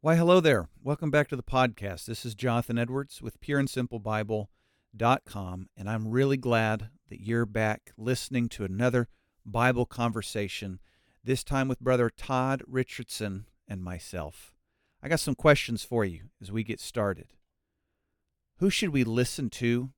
[0.00, 0.68] Why, hello there.
[0.82, 2.04] Welcome back to the podcast.
[2.04, 8.64] This is Jonathan Edwards with pureandsimplebible.com, and I'm really glad that you're back listening to
[8.64, 9.08] another
[9.46, 10.78] Bible conversation,
[11.24, 14.52] this time with Brother Todd Richardson and myself.
[15.02, 17.32] I got some questions for you as we get started.
[18.58, 19.92] Who should we listen to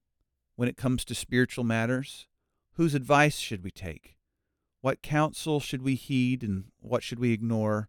[0.61, 2.27] when it comes to spiritual matters?
[2.74, 4.18] Whose advice should we take?
[4.82, 7.88] What counsel should we heed and what should we ignore?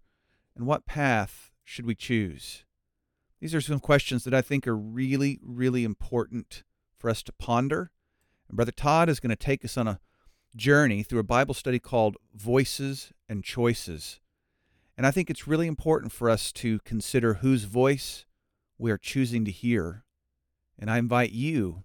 [0.55, 2.63] And what path should we choose?
[3.41, 6.63] These are some questions that I think are really, really important
[6.97, 7.91] for us to ponder.
[8.47, 9.99] And Brother Todd is going to take us on a
[10.55, 14.21] journey through a Bible study called Voices and Choices.
[14.95, 18.25] And I think it's really important for us to consider whose voice
[18.77, 20.05] we are choosing to hear.
[20.79, 21.83] And I invite you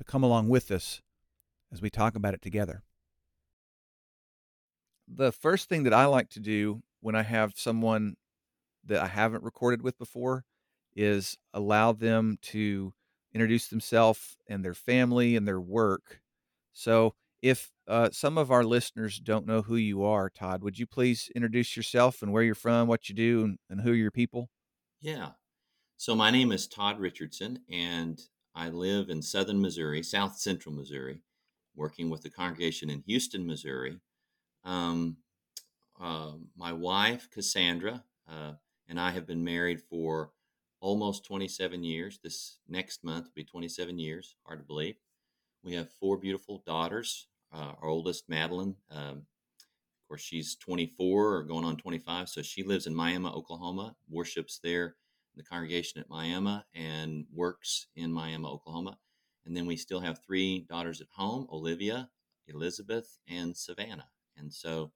[0.00, 1.00] to come along with us
[1.72, 2.82] as we talk about it together.
[5.06, 8.16] The first thing that I like to do when I have someone
[8.84, 10.44] that I haven't recorded with before
[10.94, 12.92] is allow them to
[13.32, 16.20] introduce themselves and their family and their work.
[16.72, 20.86] So, if uh, some of our listeners don't know who you are, Todd, would you
[20.86, 24.10] please introduce yourself and where you're from, what you do, and, and who are your
[24.10, 24.50] people?
[25.00, 25.30] Yeah.
[25.96, 28.20] So, my name is Todd Richardson, and
[28.54, 31.20] I live in southern Missouri, south central Missouri,
[31.74, 34.00] working with the congregation in Houston, Missouri.
[34.64, 35.18] Um,
[36.00, 38.52] uh, my wife, Cassandra, uh,
[38.88, 40.32] and I have been married for
[40.80, 42.18] almost 27 years.
[42.22, 44.34] This next month will be 27 years.
[44.44, 44.96] Hard to believe.
[45.62, 47.28] We have four beautiful daughters.
[47.52, 49.26] Uh, our oldest, Madeline, um,
[49.58, 52.28] of course, she's 24 or going on 25.
[52.28, 54.96] So she lives in Miami, Oklahoma, worships there
[55.40, 58.98] the congregation at Miami, and works in Miami, Oklahoma.
[59.46, 62.10] And then we still have three daughters at home Olivia,
[62.46, 64.08] Elizabeth, and Savannah.
[64.36, 64.92] And so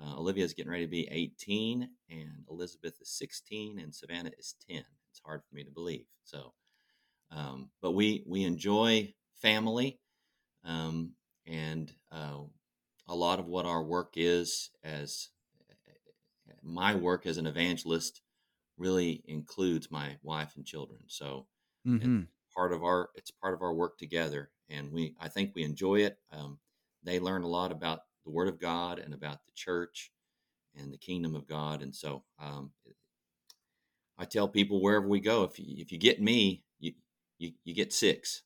[0.00, 4.54] uh, Olivia is getting ready to be 18, and Elizabeth is 16, and Savannah is
[4.70, 4.84] 10.
[5.10, 6.06] It's hard for me to believe.
[6.22, 6.52] So,
[7.32, 9.98] um, but we we enjoy family,
[10.64, 11.14] um,
[11.46, 12.38] and uh,
[13.08, 15.30] a lot of what our work is as
[16.62, 18.20] my work as an evangelist
[18.78, 21.00] really includes my wife and children.
[21.06, 21.46] So,
[21.86, 22.22] mm-hmm.
[22.54, 25.96] part of our it's part of our work together, and we I think we enjoy
[25.96, 26.18] it.
[26.32, 26.58] Um,
[27.02, 30.12] they learn a lot about the Word of God and about the church
[30.76, 31.82] and the kingdom of God.
[31.82, 32.72] And so um,
[34.18, 36.92] I tell people wherever we go, if you, if you get me, you,
[37.38, 38.42] you, you get six.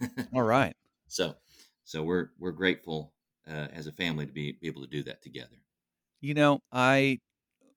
[0.34, 0.74] All right.
[1.08, 1.34] So,
[1.84, 3.12] so we're, we're grateful
[3.48, 5.56] uh, as a family to be, be able to do that together.
[6.20, 7.18] You know, I,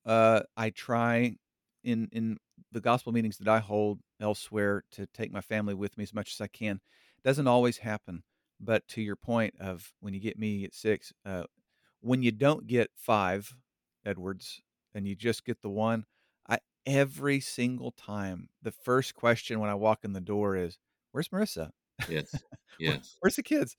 [0.05, 1.37] uh, I try
[1.85, 2.37] in, in
[2.71, 6.33] the gospel meetings that I hold elsewhere to take my family with me as much
[6.33, 6.81] as I can.
[7.23, 8.23] Doesn't always happen.
[8.59, 11.43] But to your point of when you get me at six, uh,
[12.01, 13.53] when you don't get five
[14.05, 14.61] Edwards
[14.93, 16.05] and you just get the one,
[16.47, 20.77] I every single time the first question when I walk in the door is,
[21.11, 21.71] "Where's Marissa?"
[22.07, 22.33] Yes,
[22.79, 23.17] yes.
[23.19, 23.75] Where's the kids?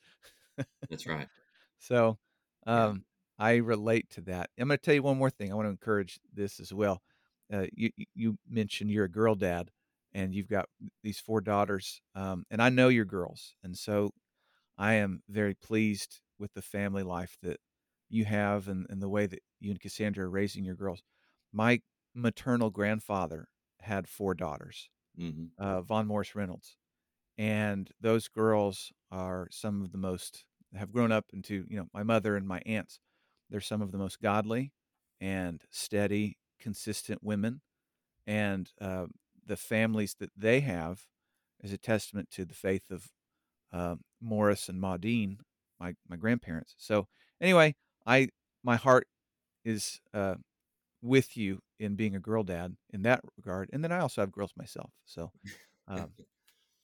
[0.90, 1.28] That's right.
[1.78, 2.16] So,
[2.66, 3.04] um,
[3.38, 3.46] yeah.
[3.46, 4.48] I relate to that.
[4.58, 5.52] I'm going to tell you one more thing.
[5.52, 7.02] I want to encourage this as well.
[7.52, 9.70] Uh, you you mentioned you're a girl dad,
[10.12, 10.68] and you've got
[11.02, 14.10] these four daughters, um, and I know your girls, and so
[14.78, 17.60] I am very pleased with the family life that
[18.08, 21.02] you have and, and the way that you and Cassandra are raising your girls.
[21.52, 21.80] My
[22.14, 23.48] maternal grandfather
[23.80, 25.46] had four daughters, mm-hmm.
[25.58, 26.76] uh, Von Morris Reynolds,
[27.38, 32.02] and those girls are some of the most have grown up into you know my
[32.02, 33.00] mother and my aunts.
[33.50, 34.72] They're some of the most godly
[35.20, 37.60] and steady, consistent women,
[38.26, 39.06] and uh,
[39.44, 41.06] the families that they have
[41.62, 43.08] is a testament to the faith of
[43.72, 45.38] uh, Morris and Maudine,
[45.80, 46.74] my my grandparents.
[46.78, 47.08] So
[47.40, 47.74] anyway,
[48.06, 48.28] I
[48.62, 49.06] my heart
[49.64, 50.36] is uh,
[51.02, 54.32] with you in being a girl dad in that regard, and then I also have
[54.32, 55.30] girls myself, so
[55.88, 56.10] um,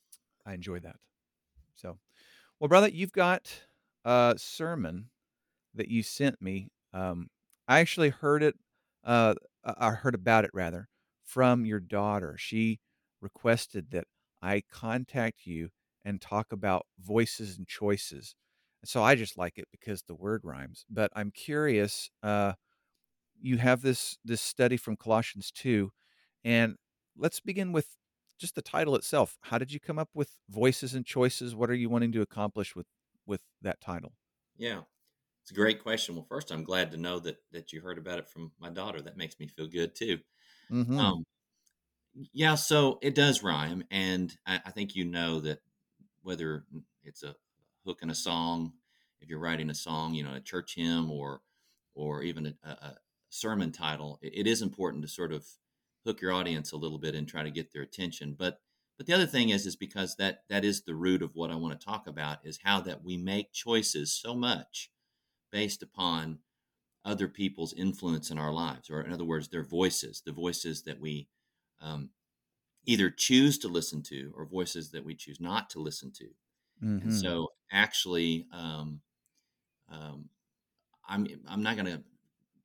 [0.47, 0.97] I enjoy that.
[1.75, 1.99] So,
[2.61, 3.62] well, brother, you've got
[4.05, 5.11] a sermon
[5.75, 6.69] that you sent me.
[6.93, 7.29] Um,
[7.69, 8.56] I actually heard it.
[9.04, 9.34] Uh,
[9.64, 10.88] I heard about it rather
[11.22, 12.37] from your daughter.
[12.38, 12.81] She
[13.20, 14.06] requested that
[14.40, 15.70] I contact you
[16.04, 18.34] and talk about voices and choices.
[18.84, 20.84] So I just like it because the word rhymes.
[20.90, 22.10] But I'm curious.
[22.22, 22.54] Uh,
[23.40, 25.93] you have this this study from Colossians two,
[26.44, 26.76] and
[27.16, 27.96] let's begin with
[28.38, 29.38] just the title itself.
[29.43, 31.54] How did you come up with voices and choices?
[31.54, 32.87] What are you wanting to accomplish with
[33.26, 34.14] with that title?
[34.56, 34.84] Yeah,
[35.43, 36.15] it's a great question.
[36.15, 39.03] Well, first, I'm glad to know that that you heard about it from my daughter.
[39.03, 40.19] That makes me feel good too.
[40.71, 40.99] Mm-hmm.
[40.99, 41.25] Um,
[42.33, 45.61] yeah, so it does rhyme, and I, I think you know that
[46.23, 46.65] whether
[47.03, 47.35] it's a
[47.85, 48.73] hook in a song.
[49.21, 51.41] If you're writing a song, you know, a church hymn or
[51.95, 52.97] or even a, a
[53.31, 55.47] sermon title, it, it is important to sort of
[56.05, 58.35] hook your audience a little bit and try to get their attention.
[58.38, 58.61] But
[58.97, 61.56] but the other thing is is because that that is the root of what I
[61.56, 64.91] want to talk about is how that we make choices so much
[65.52, 66.38] based upon
[67.04, 71.00] other people's influence in our lives, or in other words, their voices, the voices that
[71.00, 71.28] we
[71.81, 72.10] um,
[72.87, 76.26] either choose to listen to or voices that we choose not to listen to.
[76.82, 77.08] Mm-hmm.
[77.08, 79.00] And so, actually, um,
[79.90, 80.28] um,
[81.08, 82.02] I'm I'm not going to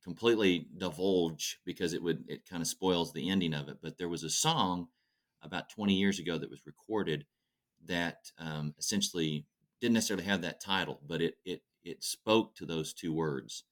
[0.02, 3.78] completely divulge because it would it kind of spoils the ending of it.
[3.82, 4.88] But there was a song
[5.42, 7.26] about 20 years ago that was recorded
[7.86, 9.46] that um, essentially
[9.80, 13.64] didn't necessarily have that title, but it it it spoke to those two words,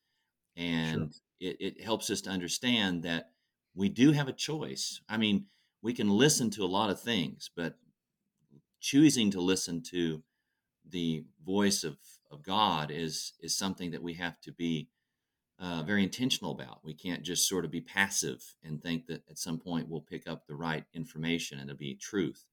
[0.56, 1.50] and sure.
[1.50, 3.30] it, it helps us to understand that
[3.74, 5.00] we do have a choice.
[5.08, 5.46] I mean,
[5.82, 7.76] we can listen to a lot of things, but
[8.80, 10.22] choosing to listen to
[10.88, 11.96] the voice of,
[12.30, 14.88] of God is is something that we have to be
[15.58, 16.84] uh, very intentional about.
[16.84, 20.28] We can't just sort of be passive and think that at some point we'll pick
[20.28, 22.44] up the right information and it'll be truth.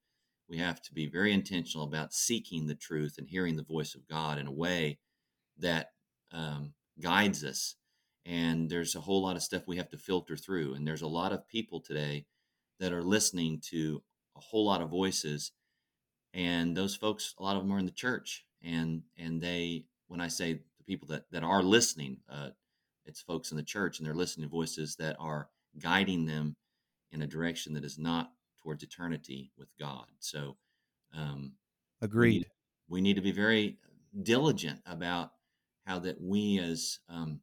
[0.54, 4.08] We have to be very intentional about seeking the truth and hearing the voice of
[4.08, 5.00] God in a way
[5.58, 5.94] that
[6.32, 7.74] um, guides us.
[8.24, 10.76] And there's a whole lot of stuff we have to filter through.
[10.76, 12.28] And there's a lot of people today
[12.80, 14.04] that are listening to
[14.38, 15.54] a whole lot of voices.
[16.36, 18.46] And those folks, a lot of them are in the church.
[18.62, 22.50] And and they, when I say the people that, that are listening, uh,
[23.08, 25.50] it's folks in the church and they're listening to voices that are
[25.80, 26.58] guiding them
[27.12, 28.30] in a direction that is not
[28.64, 30.06] towards eternity with God.
[30.20, 30.58] So,
[31.16, 31.54] um,
[32.02, 32.30] agreed.
[32.30, 32.48] We need,
[32.88, 33.78] we need, to be very
[34.22, 35.32] diligent about
[35.86, 37.42] how that we, as um,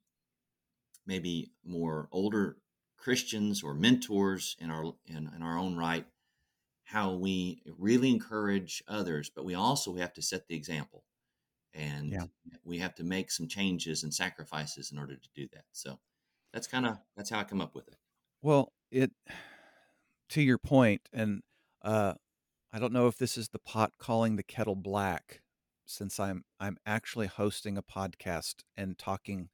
[1.07, 2.57] maybe more older
[2.97, 6.07] Christians or mentors in our in, in our own right,
[6.85, 11.05] how we really encourage others, but we also have to set the example
[11.75, 12.25] and yeah.
[12.65, 15.99] we have to make some changes and sacrifices in order to do that so
[16.53, 17.97] that's kind of that's how i come up with it
[18.43, 19.11] well it
[20.31, 21.43] to your point and
[21.83, 22.15] uh
[22.73, 25.43] i don't know if this is the pot calling the kettle black
[25.85, 29.49] since i'm i'm actually hosting a podcast and talking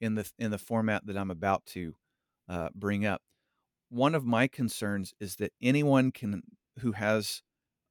[0.00, 1.94] in the in the format that i'm about to
[2.48, 3.20] uh, bring up
[3.90, 6.42] one of my concerns is that anyone can
[6.80, 7.42] who has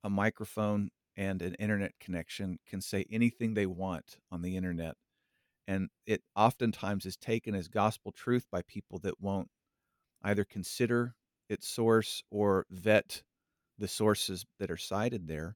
[0.04, 4.96] a microphone and an internet connection can say anything they want on the internet.
[5.68, 9.50] And it oftentimes is taken as gospel truth by people that won't
[10.24, 11.16] either consider
[11.50, 13.24] its source or vet
[13.78, 15.56] the sources that are cited there.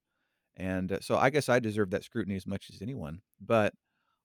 [0.55, 3.21] And uh, so I guess I deserve that scrutiny as much as anyone.
[3.39, 3.73] But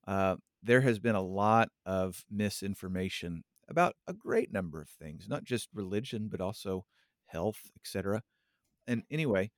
[0.07, 5.45] uh, there has been a lot of misinformation about a great number of things, not
[5.45, 6.85] just religion, but also
[7.27, 8.23] health, etc.
[8.87, 9.51] And anyway,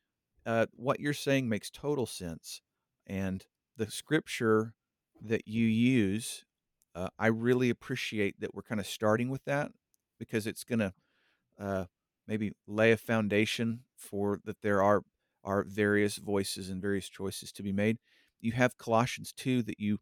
[0.46, 2.62] uh, what you're saying makes total sense.
[3.06, 3.44] And
[3.76, 4.74] the scripture
[5.20, 6.44] that you use,
[6.94, 9.72] uh, I really appreciate that we're kind of starting with that
[10.18, 10.92] because it's going to
[11.58, 11.84] uh,
[12.28, 15.02] maybe lay a foundation for that there are
[15.42, 17.98] are various voices and various choices to be made.
[18.40, 19.98] You have Colossians 2 that you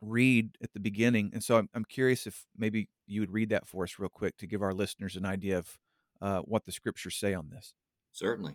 [0.00, 1.30] read at the beginning.
[1.32, 4.36] And so I'm, I'm curious if maybe you would read that for us real quick
[4.38, 5.78] to give our listeners an idea of
[6.20, 7.74] uh, what the scriptures say on this.
[8.12, 8.54] Certainly.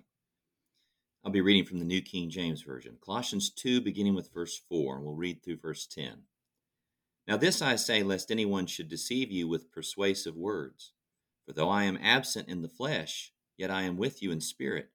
[1.23, 4.95] I'll be reading from the New King James Version, Colossians 2, beginning with verse 4,
[4.95, 6.23] and we'll read through verse 10.
[7.27, 10.93] Now, this I say, lest anyone should deceive you with persuasive words.
[11.47, 14.89] For though I am absent in the flesh, yet I am with you in spirit,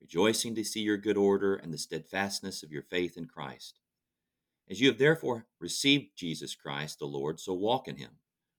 [0.00, 3.78] rejoicing to see your good order and the steadfastness of your faith in Christ.
[4.68, 8.16] As you have therefore received Jesus Christ the Lord, so walk in him,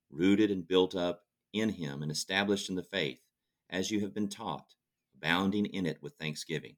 [0.09, 3.19] rooted and built up in him and established in the faith,
[3.69, 4.75] as you have been taught,
[5.13, 6.77] abounding in it with thanksgiving.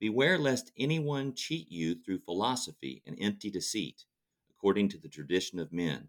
[0.00, 4.06] Beware lest anyone cheat you through philosophy and empty deceit,
[4.50, 6.08] according to the tradition of men,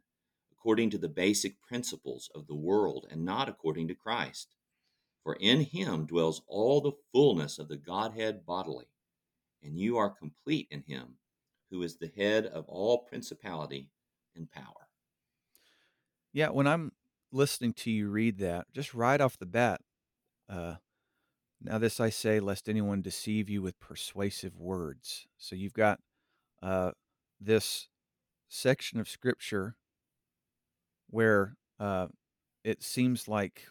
[0.59, 4.55] according to the basic principles of the world, and not according to Christ.
[5.23, 8.87] For in him dwells all the fullness of the Godhead bodily,
[9.63, 11.15] and you are complete in him,
[11.71, 13.89] who is the head of all principality
[14.35, 14.87] and power.
[16.33, 16.91] Yeah, when I'm
[17.31, 19.81] listening to you read that, just right off the bat,
[20.49, 20.75] uh,
[21.61, 25.27] now, this I say, lest anyone deceive you with persuasive words.
[25.37, 25.99] So you've got
[26.61, 26.91] uh,
[27.39, 27.89] this
[28.47, 29.75] section of scripture
[31.09, 32.07] where uh,
[32.63, 33.67] it seems like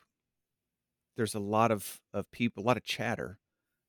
[1.16, 3.38] there's a lot of, of people, a lot of chatter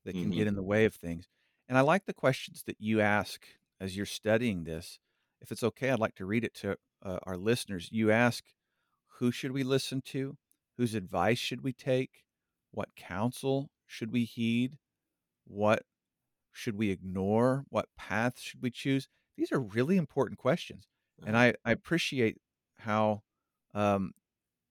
[0.04, 0.32] that can mm-hmm.
[0.32, 1.28] get in the way of things.
[1.68, 3.46] And I like the questions that you ask
[3.80, 4.98] as you're studying this.
[5.40, 7.88] If it's okay, I'd like to read it to uh, our listeners.
[7.92, 8.44] You ask,
[9.18, 10.36] who should we listen to?
[10.76, 12.24] Whose advice should we take?
[12.72, 14.78] What counsel should we heed?
[15.46, 15.82] What
[16.52, 17.64] should we ignore?
[17.68, 19.08] What path should we choose?
[19.36, 20.86] These are really important questions,
[21.24, 21.52] and Uh-huh.
[21.64, 22.38] I I appreciate
[22.78, 23.22] how,
[23.74, 24.12] um,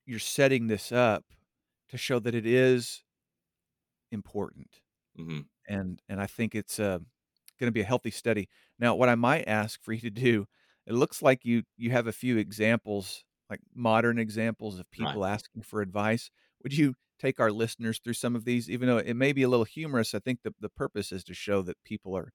[0.06, 1.26] you're setting this up
[1.90, 3.04] to show that it is
[4.12, 4.82] important,
[5.18, 7.00] hmm and and I think it's, uh,
[7.60, 8.50] gonna be a healthy study.
[8.80, 10.48] Now, what I might ask for you to do,
[10.88, 15.22] it looks like you you have a few examples, like modern examples of Right.
[15.22, 16.32] people asking for advice.
[16.64, 18.70] Would you take our listeners through some of these?
[18.70, 21.36] Even though it may be a little humorous, I think the the purpose is to
[21.36, 22.34] show that people are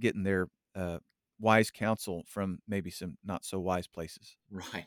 [0.00, 1.00] getting their, uh,
[1.40, 4.36] wise counsel from maybe some not so wise places.
[4.50, 4.86] Right.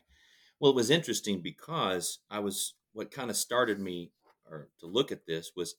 [0.59, 4.11] Well, it was interesting because I was what kind of started me
[4.49, 5.75] or to look at this was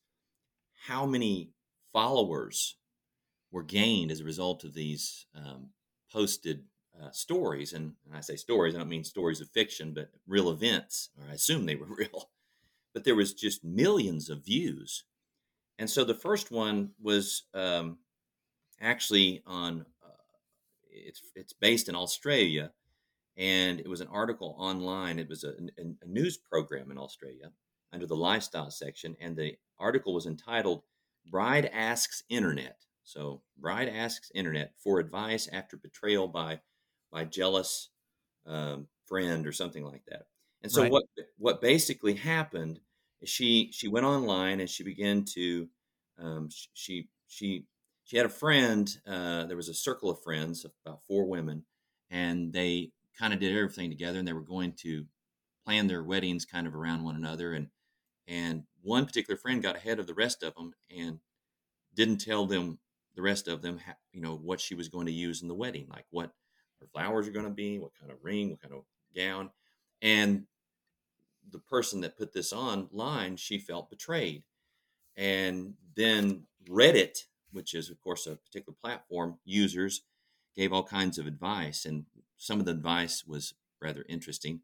[0.86, 1.50] how many
[1.92, 2.76] followers
[3.50, 5.70] were gained as a result of these um,
[6.12, 6.64] posted
[7.00, 7.72] uh, stories.
[7.72, 11.34] And, I say stories, I don't mean stories of fiction, but real events, or I
[11.34, 12.30] assume they were real.
[12.94, 15.04] But there was just millions of views.
[15.78, 17.98] And so the first one was um,
[18.80, 19.86] actually on.
[20.04, 20.10] Uh,
[20.90, 22.72] it's it's based in Australia,
[23.38, 25.18] and it was an article online.
[25.18, 27.52] It was a, a, news program in Australia
[27.92, 30.82] under the lifestyle section, and the article was entitled
[31.30, 36.60] "Bride Asks Internet." So, bride asks internet for advice after betrayal by
[37.10, 37.88] by jealous
[38.44, 40.26] um, friend or something like that.
[40.62, 40.92] And so, Right.
[40.92, 41.04] what
[41.38, 42.80] what basically happened
[43.22, 45.70] is she she went online and she began to
[46.18, 47.64] um, she she
[48.04, 48.94] she had a friend.
[49.06, 51.64] Uh, there was a circle of friends, about four women,
[52.10, 55.06] and they kind of did everything together, and they were going to
[55.64, 57.52] plan their weddings kind of around one another.
[57.52, 57.68] And
[58.26, 61.18] and one particular friend got ahead of the rest of them and
[61.94, 62.78] didn't tell them
[63.14, 63.80] the rest of them,
[64.12, 66.30] you know, what she was going to use in the wedding, like what
[66.80, 68.84] her flowers are going to be, what kind of ring, what kind of
[69.16, 69.50] gown.
[70.02, 70.44] And
[71.50, 74.44] the person that put this online, she felt betrayed.
[75.16, 80.02] And then Reddit, which is, of course, a particular platform, users
[80.54, 81.84] gave all kinds of advice.
[81.84, 82.04] And
[82.38, 84.62] some of the advice was rather interesting.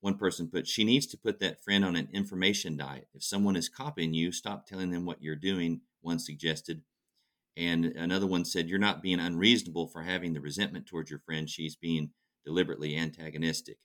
[0.00, 3.08] One person put, she needs to put that friend on an information diet.
[3.14, 6.84] If someone is copying you, stop telling them what you're doing, one suggested.
[7.56, 11.48] And another one said, You're not being unreasonable for having the resentment towards your friend.
[11.48, 12.12] She's being
[12.44, 13.78] deliberately antagonistic.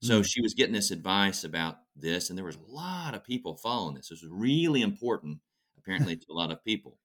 [0.00, 3.24] So Mm, she was getting this advice about this, and there was a lot of
[3.24, 4.08] people following this.
[4.10, 5.40] This was really important,
[5.78, 6.98] apparently, to a lot of people.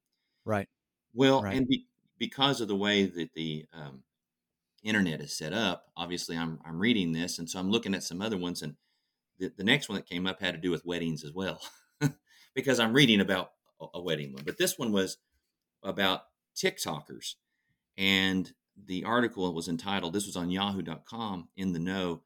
[0.46, 0.68] right,
[1.14, 1.52] Well, right.
[1.52, 4.04] and be, because of the way that the um,
[4.84, 8.22] internet is set up, obviously, I'm I'm reading this, and so I'm looking at some
[8.22, 8.76] other ones, and
[9.40, 11.62] the, the next one that came up had to do with weddings as well,
[12.56, 14.44] because I'm reading about a, a wedding one.
[14.44, 15.18] But this one was
[15.84, 16.24] about
[16.56, 17.36] TikTokers.
[17.98, 18.52] And
[18.86, 22.22] the article was entitled, this was on yahoo.com in the know,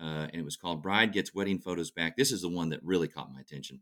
[0.00, 2.16] uh, and it was called Bride Gets Wedding Photos Back.
[2.16, 3.80] This is the one that really caught my attention.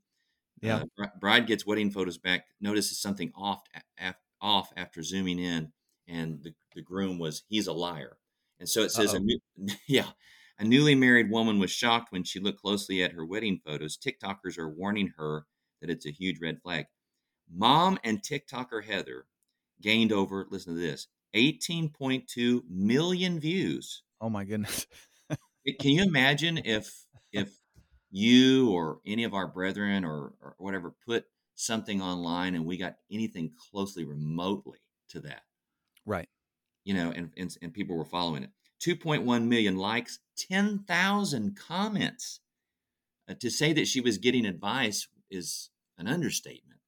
[0.60, 0.84] Yeah.
[1.00, 3.62] Uh, bride gets wedding photos back, notices something off,
[3.98, 5.72] af- off after zooming in,
[6.06, 8.18] and the, the groom was, he's a liar.
[8.58, 9.38] And so it says, a new,
[9.88, 10.10] yeah,
[10.58, 13.98] a newly married woman was shocked when she looked closely at her wedding photos.
[13.98, 15.46] TikTokers are warning her
[15.80, 16.86] that it's a huge red flag.
[17.50, 19.26] Mom and TikToker Heather
[19.80, 24.02] gained over, listen to this, 18.2 million views.
[24.20, 24.86] Oh my goodness.
[25.80, 27.60] Can you imagine if if
[28.10, 31.24] you or any of our brethren or, or whatever put
[31.54, 35.42] something online and we got anything closely remotely to that,
[36.04, 36.28] Right.
[36.84, 38.50] You know, and and, and people were following it.
[38.82, 42.40] 2.1 million likes, 10,000 comments.
[43.28, 46.80] Uh, to say that she was getting advice is an understatement.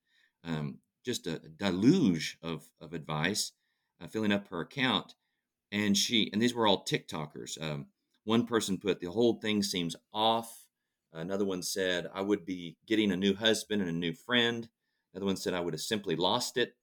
[0.42, 3.52] Um, just a deluge of, of advice
[4.00, 5.14] uh, filling up her account.
[5.70, 7.62] And she, and these were all TikTokers.
[7.62, 7.86] Um,
[8.24, 10.66] one person put, the whole thing seems off.
[11.12, 14.68] Another one said, I would be getting a new husband and a new friend.
[15.12, 16.74] Another one said, I would have simply lost it.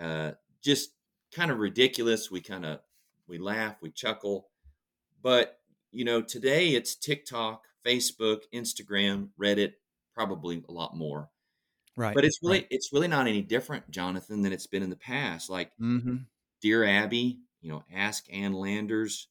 [0.00, 0.90] Uh, just
[1.32, 2.30] kind of ridiculous.
[2.30, 2.80] We kind of,
[3.26, 4.50] we laugh, we chuckle.
[5.22, 5.60] But,
[5.92, 9.74] you know, today it's TikTok, Facebook, Instagram, Reddit,
[10.14, 11.30] probably a lot more.
[11.96, 12.18] Right.
[12.18, 12.60] But it's Right.
[12.60, 15.50] really it's really not any different, Jonathan, than it's been in the past.
[15.50, 16.26] Like Mhm.
[16.60, 19.28] Dear Abby, you know, Ask Ann Landers,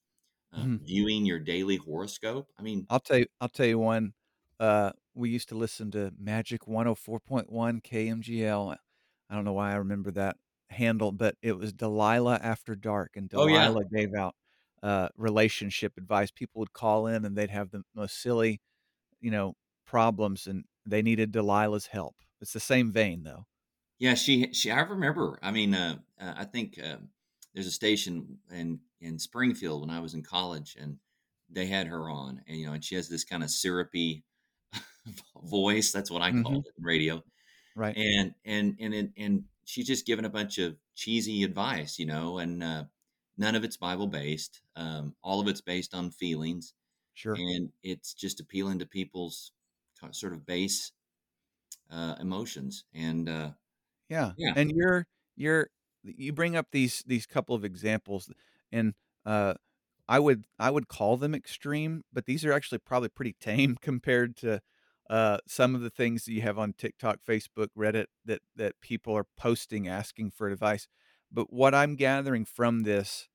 [0.53, 0.81] uh, Mhm.
[0.81, 2.51] viewing your daily horoscope.
[2.57, 4.13] I mean, I'll tell you I'll tell you one,
[4.59, 8.75] uh, we used to listen to Magic 104.1 KMGL.
[9.29, 10.37] I don't know why I remember that
[10.71, 14.35] handle, but it was Delilah After Dark, and oh yeah, Delilah gave out,
[14.83, 16.31] uh, relationship advice.
[16.31, 18.61] People would call in, and they'd have the most silly,
[19.21, 22.15] you know, problems, and they needed Delilah's help.
[22.41, 23.45] It's the same vein, though.
[23.99, 24.13] yeah.
[24.15, 24.71] She she.
[24.71, 25.39] I remember.
[25.41, 26.97] I mean, uh, uh, I think uh,
[27.53, 30.99] there's a station in in Springfield when I was in college, and
[31.49, 34.25] they had her on, and you know, and she has this kind of syrupy
[35.43, 35.91] voice.
[35.91, 36.43] That's what I Mhm.
[36.43, 37.23] called it in radio.
[37.75, 37.97] Right.
[37.97, 42.37] and and and and, and she's just given a bunch of cheesy advice, you know,
[42.39, 42.85] and uh,
[43.37, 44.61] none of it's Bible based.
[44.75, 46.73] Um, all of it's based on feelings,
[47.13, 47.43] Sure.
[47.43, 49.53] and it's just appealing to people's
[50.11, 50.93] sort of base
[51.91, 52.85] uh, emotions.
[52.93, 53.53] And uh,
[54.09, 54.33] Yeah.
[54.37, 55.69] yeah, And you're you're
[56.03, 58.29] you bring up these these couple of examples
[58.71, 58.93] and
[59.25, 59.53] uh
[60.09, 64.35] I would I would call them extreme, but these are actually probably pretty tame compared
[64.37, 64.61] to
[65.11, 69.15] uh some of the things that you have on TikTok, Facebook, Reddit that that people
[69.15, 70.87] are posting asking for advice.
[71.31, 73.27] But what I'm gathering from this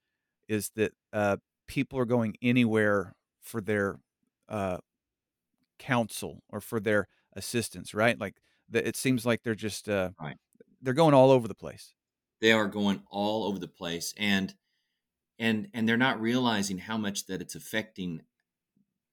[0.48, 1.36] is that uh
[1.68, 3.98] people are going anywhere for their
[4.48, 4.78] uh
[5.78, 8.18] counsel or for their assistance, right?
[8.18, 8.36] Like
[8.68, 10.38] the, it seems like they're just uh right.
[10.80, 11.92] they're going all over the place.
[12.40, 14.54] They are going all over the place, and
[15.38, 18.22] and and they're not realizing how much that it's affecting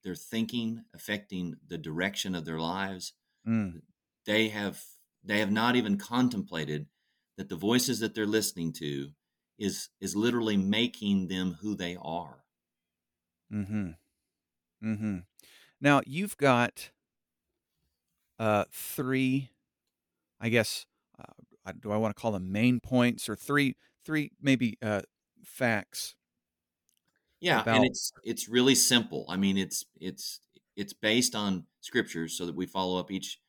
[0.03, 3.13] their thinking, affecting the direction of their lives.
[3.45, 3.81] Mm,
[4.25, 4.83] They have
[5.23, 6.89] they have not even contemplated
[7.37, 9.13] that the voices that they're listening to
[9.57, 12.43] is is literally making them who they are.
[13.51, 13.91] Mm-hmm.
[14.83, 15.17] Mm-hmm.
[15.81, 16.91] Now you've got,
[18.39, 19.51] uh, 3,
[20.39, 20.85] I guess,
[21.19, 25.03] uh, do I wanna call them main points or 3 3 maybe, uh,
[25.43, 26.15] facts
[27.43, 29.25] Yeah, and it's it's really simple.
[29.29, 30.39] I mean, it's it's
[30.75, 33.41] it's based on scriptures, so that we follow up each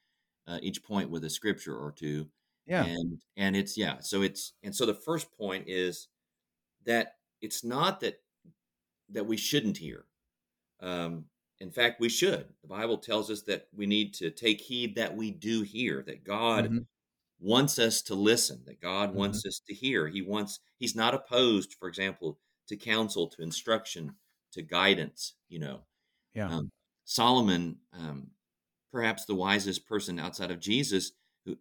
[0.47, 2.31] uh, each point with a scripture or two,
[2.67, 4.01] Yeah, and and it's yeah.
[4.01, 6.09] So it's and so the first point is
[6.87, 8.23] that it's not that
[9.11, 10.07] that we shouldn't hear.
[10.81, 11.27] Um,
[11.61, 12.55] in fact, we should.
[12.63, 16.03] The Bible tells us that we need to take heed that we do hear.
[16.03, 16.85] That God mhm,
[17.41, 18.65] wants us to listen.
[18.67, 20.09] That God mhm, wants us to hear.
[20.09, 20.61] He wants.
[20.79, 24.15] He's not opposed, for example, to counsel, to instruction,
[24.53, 25.35] to guidance.
[25.49, 25.81] You know,
[26.35, 26.71] yeah, um,
[27.05, 28.29] Solomon, um,
[28.93, 31.13] perhaps the wisest person outside of Jesus,
[31.45, 31.57] who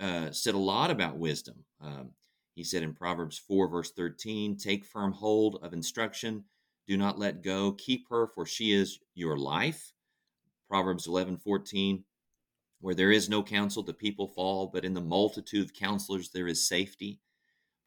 [0.00, 1.64] uh, said a lot about wisdom.
[1.80, 2.10] Um,
[2.54, 6.44] he said in Proverbs 4, verse 13, Take firm hold of instruction,
[6.86, 9.92] do not let go, keep her, for she is your life.
[10.68, 12.04] Proverbs 11, 14,
[12.80, 16.48] Where there is no counsel, the people fall, but in the multitude of counselors there
[16.48, 17.20] is safety.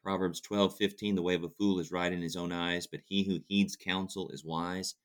[0.04, 3.02] Proverbs 12, 15, The way of a fool is right in his own eyes, but
[3.06, 4.96] he who heeds counsel is wise.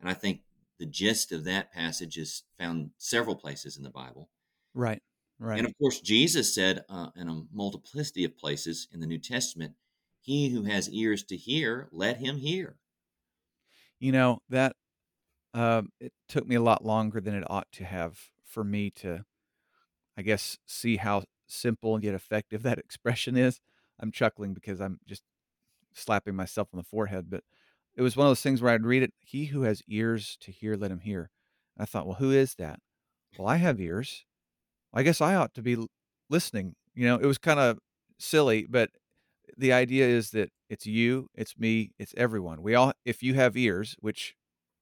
[0.00, 0.42] And I think
[0.78, 4.30] the gist of that passage is found several places in the Bible.
[4.74, 5.02] right,
[5.38, 5.58] Right.
[5.58, 9.74] And of course, Jesus said uh, in a multiplicity of places in the New Testament,
[10.20, 12.78] He who has ears to hear, let him hear.
[14.00, 14.74] You know, that,
[15.54, 19.24] um, it took me a lot longer than it ought to have for me to,
[20.16, 23.60] I guess, see how simple and yet effective that expression is.
[24.00, 25.22] I'm chuckling because I'm just
[25.94, 27.44] slapping myself on the forehead, but
[27.96, 30.52] it was one of those things where I'd read it, "He who has ears to
[30.52, 31.30] hear, let him hear."
[31.76, 32.80] And I thought, "Well, who is that?"
[33.36, 34.26] "Well, I have ears.
[34.94, 35.78] I guess I ought to be
[36.30, 37.78] listening." You know, it was kinda
[38.18, 38.90] silly, but
[39.56, 42.62] the idea is that it's you, it's me, it's everyone.
[42.62, 44.36] We all if you have ears, which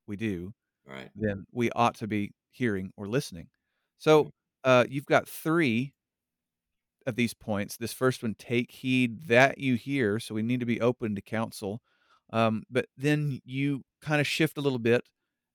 [0.07, 1.13] we do, Right.
[1.15, 3.51] then we ought to be hearing or listening.
[3.99, 4.33] So,
[4.65, 5.95] uh, you've got 3
[7.07, 7.77] of these points.
[7.77, 10.19] This first one, take heed that you hear.
[10.19, 11.81] So we need to be open to counsel.
[12.33, 15.03] Um, but then you kind of shift a little bit,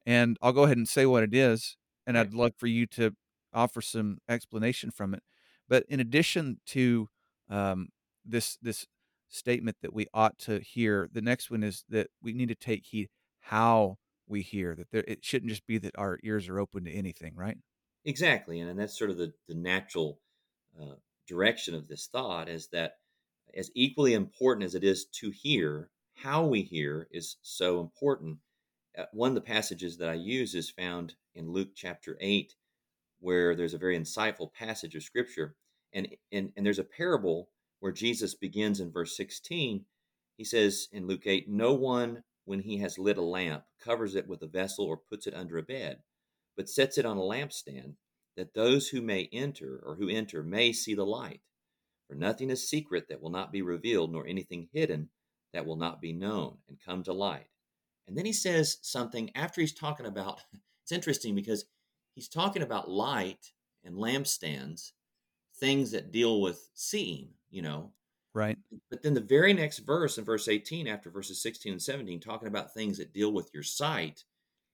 [0.05, 3.11] and I'll go ahead and say what it is, and I'd love for you to
[3.53, 5.21] offer some explanation from it.
[5.67, 7.07] But in addition to
[7.49, 7.89] um,
[8.25, 8.85] this this
[9.27, 12.85] statement that we ought to hear, the next one is that we need to take
[12.85, 13.09] heed
[13.41, 14.75] how we hear.
[14.75, 17.57] That there, it shouldn't just be that our ears are open to anything, right?
[18.05, 18.59] Exactly.
[18.59, 20.19] And, and that's sort of the, the natural
[20.81, 20.95] uh,
[21.31, 22.97] direction of this thought is that
[23.55, 28.37] as equally important as it is to hear, how we hear is so important.
[28.97, 32.53] Uh, one of the passages that I use is found in Luke chapter 8,
[33.19, 35.55] where there's a very insightful passage of scripture.
[35.93, 39.85] And, and, and there's a parable where Jesus begins in verse 16.
[40.35, 44.27] He says in Luke 8, No one, when he has lit a lamp, covers it
[44.27, 45.99] with a vessel or puts it under a bed,
[46.57, 47.95] but sets it on a lampstand,
[48.41, 51.41] that those who may enter or who enter may see the light.
[52.09, 55.09] For nothing is secret that will not be revealed, nor anything hidden
[55.53, 57.45] that will not be known and come to light.
[58.07, 60.41] And then he says something after he's talking about
[60.81, 61.65] it's interesting because
[62.15, 63.51] he's talking about light
[63.83, 64.93] and lampstands,
[65.59, 67.91] things that deal with seeing, you know.
[68.33, 68.57] Right.
[68.89, 72.47] But then the very next verse in verse 18, after verses 16 and 17, talking
[72.47, 74.23] about things that deal with your sight,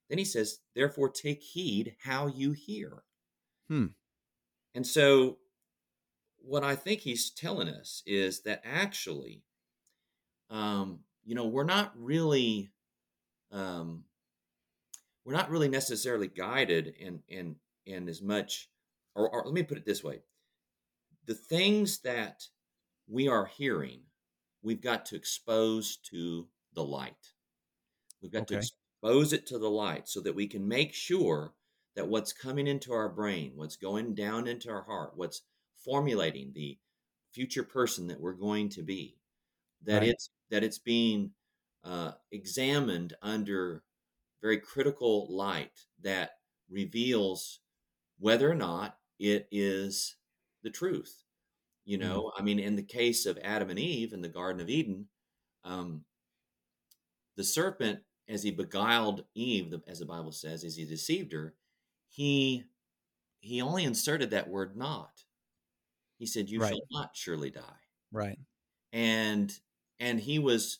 [0.10, 3.04] then he says, Therefore take heed how you hear.
[3.68, 3.88] Hmm.
[4.74, 5.38] And so
[6.38, 9.44] what I think he's telling us is that actually,
[10.50, 12.72] um, you know, we're not really,
[13.52, 14.06] um,
[15.26, 18.70] we're not really necessarily guided in in in as much,
[19.14, 20.22] or, or let me put it this way:
[21.26, 22.44] the things that
[23.10, 24.02] we are hearing,
[24.62, 27.34] we've got to expose to the light.
[28.22, 31.54] We've got to expose it to the light so that we can make sure
[31.98, 35.42] that what's coming into our brain, what's going down into our heart, what's
[35.84, 36.78] formulating the
[37.34, 39.18] future person that we're going to be,
[39.84, 40.10] that Right.
[40.12, 41.32] it's that it's being
[41.84, 43.84] uh, examined under
[44.42, 46.34] very critical light that
[46.70, 47.62] reveals
[48.20, 50.18] whether or not it is
[50.64, 51.24] the truth.
[51.86, 52.02] You Mm.
[52.02, 55.10] know, I mean, in the case of Adam and Eve in the Garden of Eden,
[55.64, 56.06] um,
[57.38, 61.56] the serpent, as he beguiled Eve, as the Bible says, as he deceived her,
[62.10, 62.66] he
[63.42, 65.26] he only inserted that word "not."
[66.20, 66.78] He said, "You Right.
[66.78, 68.40] shall not surely die," Right.
[68.94, 69.60] and
[70.00, 70.80] and he was,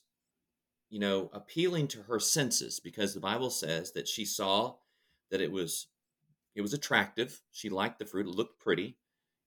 [0.90, 4.78] you know, appealing to her senses because the Bible says that she saw
[5.32, 5.88] that it was
[6.56, 7.44] it was attractive.
[7.52, 9.00] She liked the fruit; it looked pretty.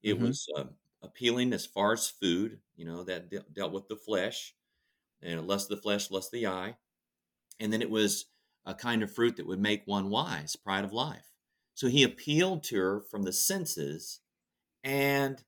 [0.02, 0.20] It Mhm.
[0.20, 4.56] was um, appealing as far as food, you know, that de- dealt with the flesh
[5.22, 6.78] and lust of the flesh, lust of the eye.
[7.60, 8.26] And then it was
[8.66, 11.29] a kind of fruit that would make one wise, pride of life.
[11.80, 14.20] So he appealed to her from the senses,
[14.84, 15.42] and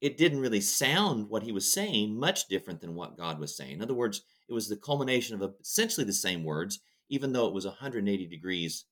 [0.00, 3.72] it didn't really sound what he was saying much different than what God was saying.
[3.72, 7.52] In other words, it was the culmination of essentially the same words, even though it
[7.52, 8.86] was 180 degrees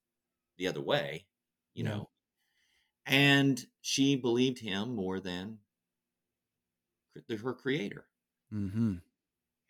[0.59, 1.24] the other way,
[1.72, 1.88] you Yeah.
[1.92, 2.11] know.
[3.07, 5.61] And she believed him more than
[7.26, 8.05] her creator.
[8.52, 9.00] Mhm.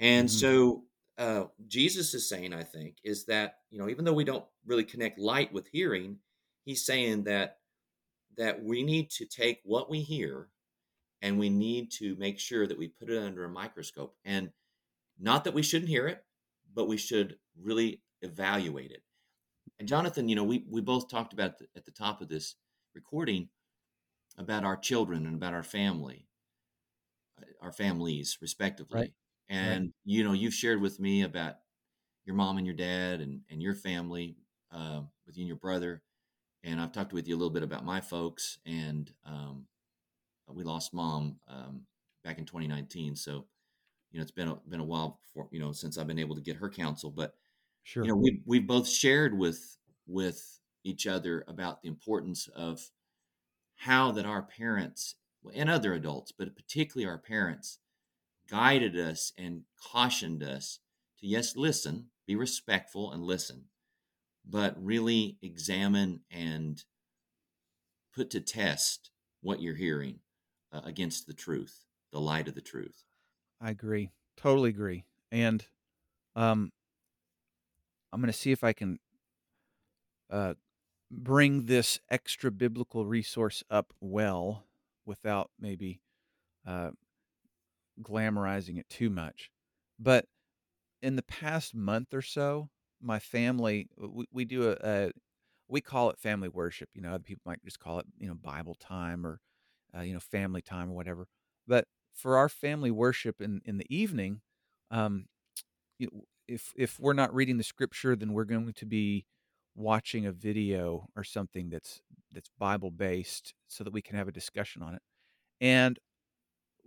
[0.01, 0.41] And Mhm.
[0.41, 0.87] so
[1.19, 4.83] uh, Jesus is saying, I think, is that you know, even though we don't really
[4.83, 6.19] connect light with hearing,
[6.64, 7.59] he's saying that
[8.37, 10.48] that we need to take what we hear
[11.22, 14.16] and we need to make sure that we put it under a microscope.
[14.25, 14.51] And
[15.18, 16.25] not that we shouldn't hear it,
[16.75, 19.03] but we should really evaluate it.
[19.79, 22.57] And Jonathan, you know, we we both talked about the, at the top of this
[22.94, 23.48] recording
[24.38, 26.27] about our children and about our family,
[27.40, 29.01] uh, our families respectively.
[29.01, 29.12] Right.
[29.48, 31.57] And you know, you've shared with me about
[32.25, 34.37] your mom and your dad and and your family
[34.72, 36.03] uh, with you and your brother.
[36.64, 39.66] And I've talked with you a little bit about my folks, and um,
[40.48, 41.87] we lost mom um,
[42.25, 43.16] back in 2019.
[43.16, 43.46] So,
[44.11, 46.37] you know, it's been a, been a while before you know since I've been able
[46.37, 47.11] to get her counsel.
[47.11, 47.35] But
[47.83, 48.05] Sure.
[48.05, 52.90] you know, we we've both shared with with each other about the importance of
[53.77, 55.16] how that our parents
[55.55, 57.79] and other adults, but particularly our parents,
[58.48, 60.81] guided us and cautioned us
[61.18, 63.68] to yes, listen, be respectful and listen,
[64.45, 66.85] but really examine and
[68.15, 70.21] put to test what you're hearing
[70.73, 73.05] uh, against the truth, the light of the truth.
[73.61, 74.11] I agree.
[74.37, 75.05] Totally agree.
[75.31, 75.65] And
[76.37, 76.73] um,
[78.13, 78.99] I'm going to see if I can
[80.31, 80.55] uh,
[81.11, 84.65] bring this extra biblical resource up well
[85.05, 86.01] without maybe
[86.67, 86.91] uh,
[88.01, 89.51] glamorizing it too much.
[89.99, 90.27] But
[91.01, 92.71] in the past month or so,
[93.03, 95.11] my family we, we do a, a
[95.69, 96.88] we call it family worship.
[96.95, 99.41] You know, other people might just call it you know Bible time or
[99.97, 101.27] uh, you know family time or whatever.
[101.67, 104.41] But for our family worship in in the evening,
[104.91, 105.27] um,
[105.99, 109.27] you know, if if we're not reading the scripture, then we're going to be
[109.75, 114.33] watching a video or something that's that's Bible based, so that we can have a
[114.33, 115.03] discussion on it.
[115.61, 115.99] And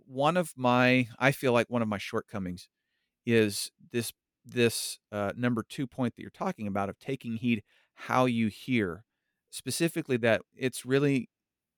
[0.06, 2.68] one of my, I feel like one of my shortcomings
[3.26, 4.12] is this
[4.46, 7.62] this uh, number two point that you're talking about of taking heed
[7.94, 9.04] how you hear,
[9.50, 11.28] specifically that it's really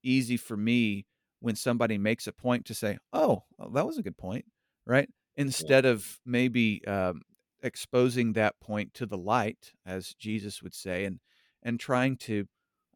[0.03, 1.07] easy for me
[1.41, 4.45] when somebody makes a point to say, "Oh, well, that was a good point,"
[4.87, 5.09] right?
[5.37, 7.23] Instead of maybe um,
[7.63, 11.21] exposing that point to the light, as Jesus would say, and
[11.63, 12.47] and trying to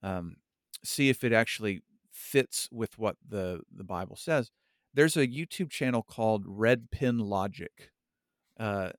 [0.02, 0.36] um,
[0.84, 4.50] see if it actually fits with what the the Bible says.
[4.94, 7.91] There's a YouTube channel called Red Pen Logic,
[8.58, 8.90] uh,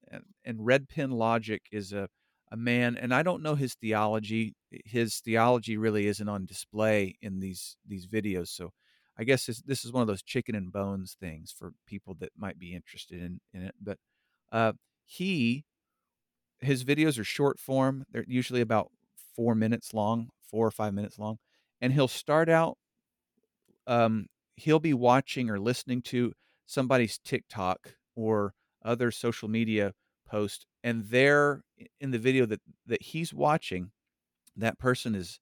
[0.46, 2.10] and, Red Pen Logic is a
[2.52, 4.54] a man, and I don't know his theology.
[4.86, 8.72] His theology really isn't on display in these these videos, so
[9.18, 12.32] I guess this, this is one of those chicken and bones things for people that
[12.38, 13.76] might be interested in in it.
[13.82, 13.98] But
[14.52, 14.74] uh,
[15.06, 15.66] he
[16.60, 18.92] his videos are short form; they're usually about
[19.36, 21.40] four minutes long, four or five minutes long,
[21.82, 22.78] and he'll start out.
[23.88, 26.34] Um, he'll be watching or listening to
[26.66, 28.54] somebody's TikTok or
[28.84, 29.94] other social media
[30.28, 31.64] post, and there
[32.00, 33.92] in the video that that he's watching,
[34.58, 35.40] that person is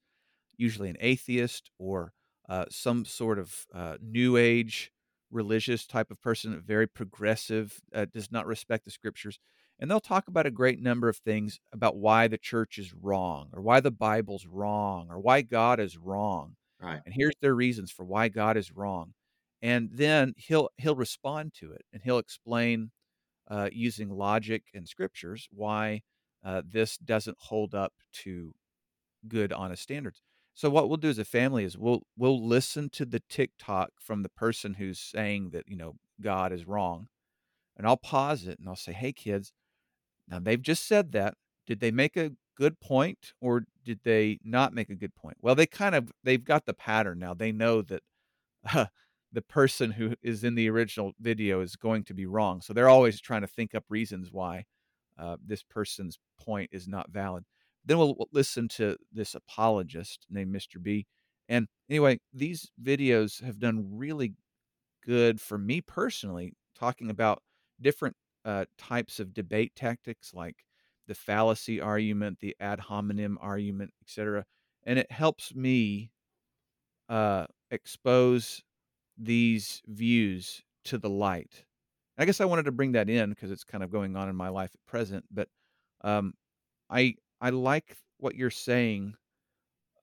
[0.57, 2.13] usually an atheist or
[2.49, 4.91] uh, some sort of uh, new age
[5.31, 9.39] religious type of person, very progressive, uh, does not respect the scriptures.
[9.79, 13.49] And they'll talk about a great number of things about why the church is wrong,
[13.53, 16.55] or why the Bible's wrong, or why God is wrong.
[16.81, 16.99] Right.
[17.05, 19.13] And here's their reasons for why God is wrong.
[19.61, 22.91] and then he'll he'll respond to it, and he'll explain,
[23.51, 26.01] uh, using logic and scriptures why,
[26.43, 28.53] uh, this doesn't hold up to
[29.27, 30.21] good, honest standards.
[30.53, 34.23] So what we'll do as a family is we'll we'll listen to the TikTok from
[34.23, 37.07] the person who's saying that, you know, God is wrong,
[37.77, 39.53] and I'll pause it and I'll say, "Hey, kids,
[40.27, 41.35] now they've just said that.
[41.67, 45.55] Did they make a good point or did they not make a good point?" Well,
[45.55, 47.33] they kind of they've got the pattern now.
[47.33, 48.03] They know that
[48.73, 48.85] uh,
[49.33, 52.61] the person who is in the original video is going to be wrong.
[52.61, 54.65] So they're always trying to think up reasons why
[55.17, 57.45] uh, this person's point is not valid.
[57.85, 60.81] Then we'll, we'll listen to this apologist named Mr.
[60.81, 61.07] B.
[61.47, 64.33] And anyway, these videos have done really
[65.05, 67.41] good for me personally, talking about
[67.79, 68.15] different
[68.45, 70.57] uh, types of debate tactics like
[71.07, 74.45] the fallacy argument, the ad hominem argument, etc.
[74.83, 76.11] And it helps me
[77.09, 78.63] uh, expose
[79.21, 81.65] these views to the light.
[82.17, 84.35] I guess I wanted to bring that in because it's kind of going on in
[84.35, 85.49] my life at present, but
[86.01, 86.35] um,
[86.89, 89.15] I I like what you're saying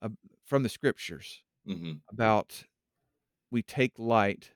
[0.01, 0.09] uh,
[0.45, 2.65] from the scriptures hmm about
[3.51, 4.53] we take light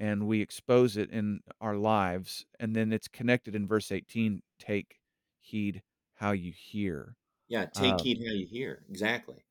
[0.00, 4.42] and we expose it in our lives, and then it's connected in verse 18.
[4.58, 5.00] Take
[5.40, 5.82] heed
[6.14, 7.16] how you hear.
[7.48, 8.84] Yeah, take Uh, heed how you hear.
[8.88, 9.44] Exactly.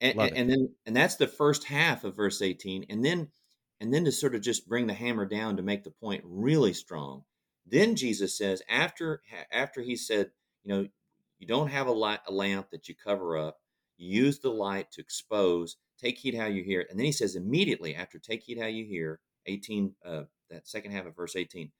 [0.00, 3.32] And, and, and then and that's the first half of verse 18 and then
[3.82, 6.72] and then to sort of just bring the hammer down to make the point really
[6.72, 7.24] strong.
[7.66, 10.30] Then jesus says after after he said
[10.64, 10.88] you know
[11.40, 13.58] you don't have a light a lamp that you cover up.
[13.98, 15.76] You use the light to expose.
[15.98, 18.84] Take heed how you hear and then he says immediately after take heed how you
[18.84, 21.72] hear 18 uh, that second half of verse 18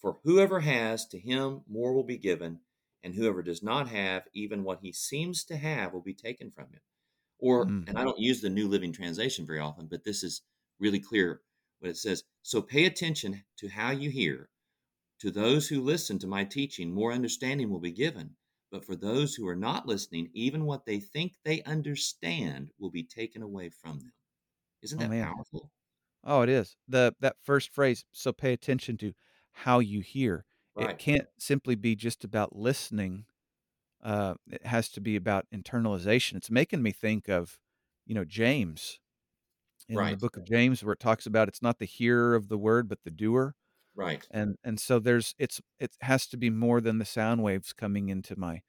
[0.00, 2.60] for whoever has to him more will be given
[3.02, 6.64] and whoever does not have even what he seems to have will be taken from
[6.70, 6.80] him.
[7.38, 7.88] Or, Mm.
[7.88, 10.42] and I don't use the New Living Translation very often, but this is
[10.78, 11.42] really clear
[11.78, 12.24] what it says.
[12.42, 14.50] So pay attention to how you hear.
[15.20, 18.36] To those who listen to my teaching, more understanding will be given.
[18.70, 23.04] But for those who are not listening, even what they think they understand will be
[23.04, 24.12] taken away from them.
[24.82, 25.34] Isn't Oh that man.
[25.34, 25.70] powerful?
[26.24, 26.76] Oh, it is.
[26.88, 29.14] The that first phrase, so pay attention to
[29.52, 30.44] how you hear.
[30.78, 33.26] It can't simply be just about listening.
[34.02, 36.36] Uh, it has to be about internalization.
[36.36, 37.60] It's making me think of,
[38.06, 39.00] you know, James
[39.88, 42.58] in the book of James where it talks about it's not the hearer of the
[42.58, 43.54] word, but the doer.
[43.94, 44.26] right.
[44.30, 48.08] And and so there's it's it has to be more than the sound waves coming
[48.08, 48.62] into my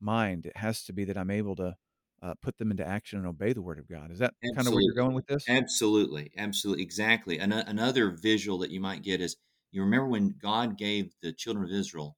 [0.00, 0.46] mind.
[0.46, 1.76] It has to be that I'm able to
[2.22, 4.10] uh, put them into action and obey the word of God.
[4.10, 5.44] Is that kind of where you're going with this?
[5.48, 6.30] Absolutely.
[6.36, 6.82] Absolutely.
[6.82, 7.38] Exactly.
[7.38, 9.36] An- another visual that you might get is
[9.72, 12.16] you remember when God gave the children of Israel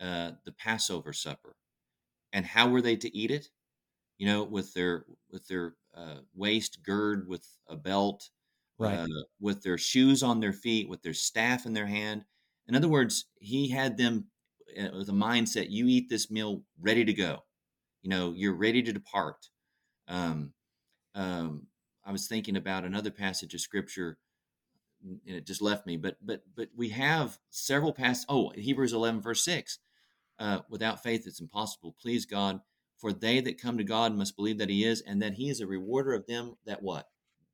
[0.00, 1.56] uh, the Passover supper
[2.32, 3.48] and how were they to eat it?
[4.18, 8.30] You know, with their with their uh, waist gird with a belt,
[8.78, 8.98] Right.
[8.98, 9.06] uh,
[9.40, 12.24] with their shoes on their feet, with their staff in their hand.
[12.68, 14.26] In other words, he had them
[14.78, 17.44] uh, with a mindset: you eat this meal ready to go.
[18.02, 19.48] You know, you're ready to depart.
[20.08, 20.52] Um,
[21.14, 21.68] um,
[22.04, 24.18] I was thinking about another passage of scripture,
[25.02, 25.96] and it just left me.
[25.96, 28.26] But but but we have several passages.
[28.28, 29.78] Oh, Hebrews 11 verse 6
[30.38, 32.60] uh, without faith, it's impossible please God.
[32.96, 35.60] For they that come to God must believe that He is, and that He is
[35.60, 37.08] a rewarder of them that what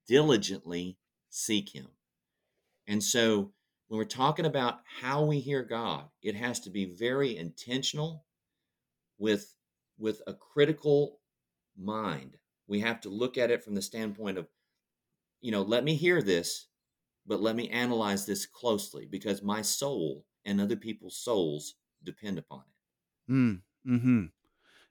[0.07, 0.99] diligently
[1.31, 1.89] seek Him.
[2.87, 3.53] And so,
[3.89, 8.25] when we're talking about how we hear God, it has to be very intentional
[9.19, 9.55] with
[9.99, 11.21] with a critical
[11.77, 12.37] mind.
[12.67, 14.49] We have to look at it from the standpoint of,
[15.41, 16.67] you know, let me hear this,
[17.27, 22.63] but let me analyze this closely because my soul and other people's souls depend upon
[22.63, 23.33] it.
[23.33, 24.31] Mm, mhm.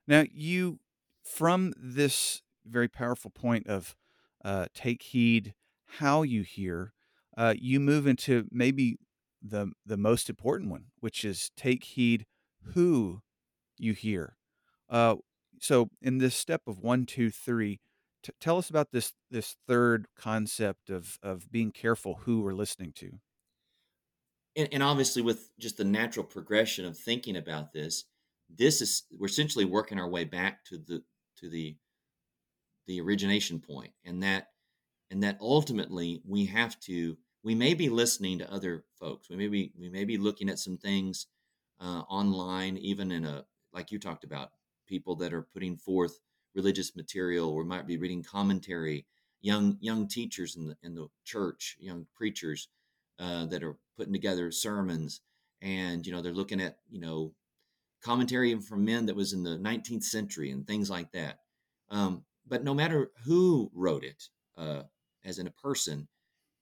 [0.07, 0.79] Now you
[1.23, 3.95] from this very powerful point of,
[4.43, 5.53] uh, take heed
[5.85, 6.93] how you hear,
[7.37, 8.97] uh, you move into maybe
[9.41, 12.25] the the most important one, which is take heed
[12.73, 13.21] who
[13.77, 14.37] you hear.
[14.89, 15.17] Uh,
[15.61, 17.81] so in this step of one, two, three,
[18.23, 22.93] t tell us about this this 3rd concept of of being careful who we're listening
[22.93, 23.19] to.
[24.55, 28.05] and, and obviously with just the natural progression of thinking about this
[28.57, 31.03] this is we're essentially working our way back to the
[31.37, 31.75] to the
[32.87, 34.47] the origination point and that
[35.09, 39.29] and that ultimately we have to we may be listening to other folks.
[39.29, 41.27] We may be we may be looking at some things
[41.79, 44.51] uh, online even in a like you talked about
[44.87, 46.19] people that are putting forth
[46.55, 49.05] religious material or might be reading commentary
[49.41, 52.67] young young teachers in the in the church young preachers
[53.19, 55.21] uh, that are putting together sermons
[55.61, 57.33] and you know they're looking at you know
[58.01, 61.39] commentary from men that was in the 19th century and things like that
[61.89, 64.83] um, but no matter who wrote it uh,
[65.23, 66.07] as in a person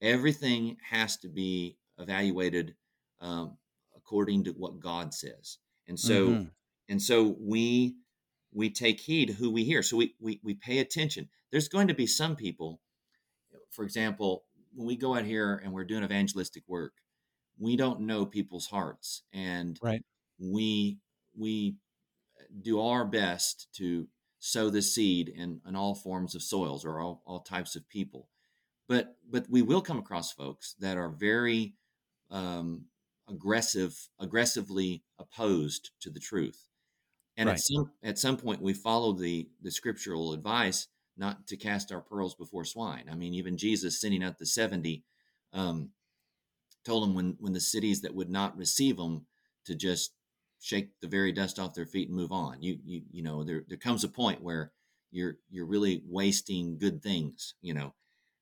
[0.01, 2.75] everything has to be evaluated
[3.21, 3.57] um,
[3.95, 5.57] according to what God says.
[5.87, 6.51] And so, Mhm.
[6.87, 7.97] and so we
[8.51, 9.83] we take heed who we hear.
[9.83, 11.29] So we we we pay attention.
[11.51, 12.81] There's going to be some people,
[13.71, 16.93] for example, when we go out here and we're doing evangelistic work,
[17.57, 20.03] we don't know people's hearts, and Right.
[20.39, 20.99] we
[21.37, 21.77] we
[22.61, 24.07] do our best to
[24.39, 28.29] sow the seed in, in all forms of soils or all, all types of people.
[28.87, 31.75] But but we will come across folks that are very
[32.31, 32.85] um,
[33.29, 36.69] aggressive aggressively opposed to the truth.
[37.37, 41.91] And at some at some point we follow the the scriptural advice not to cast
[41.91, 43.05] our pearls before swine.
[43.11, 45.03] I mean even jesus sending out the 70
[45.53, 45.91] um,
[46.83, 49.27] told them when when the cities that would not receive them
[49.65, 50.13] to just
[50.59, 53.63] shake the very dust off their feet and move on you you you know there
[53.67, 54.73] there comes a point where
[55.11, 57.93] you're you're really wasting good things you know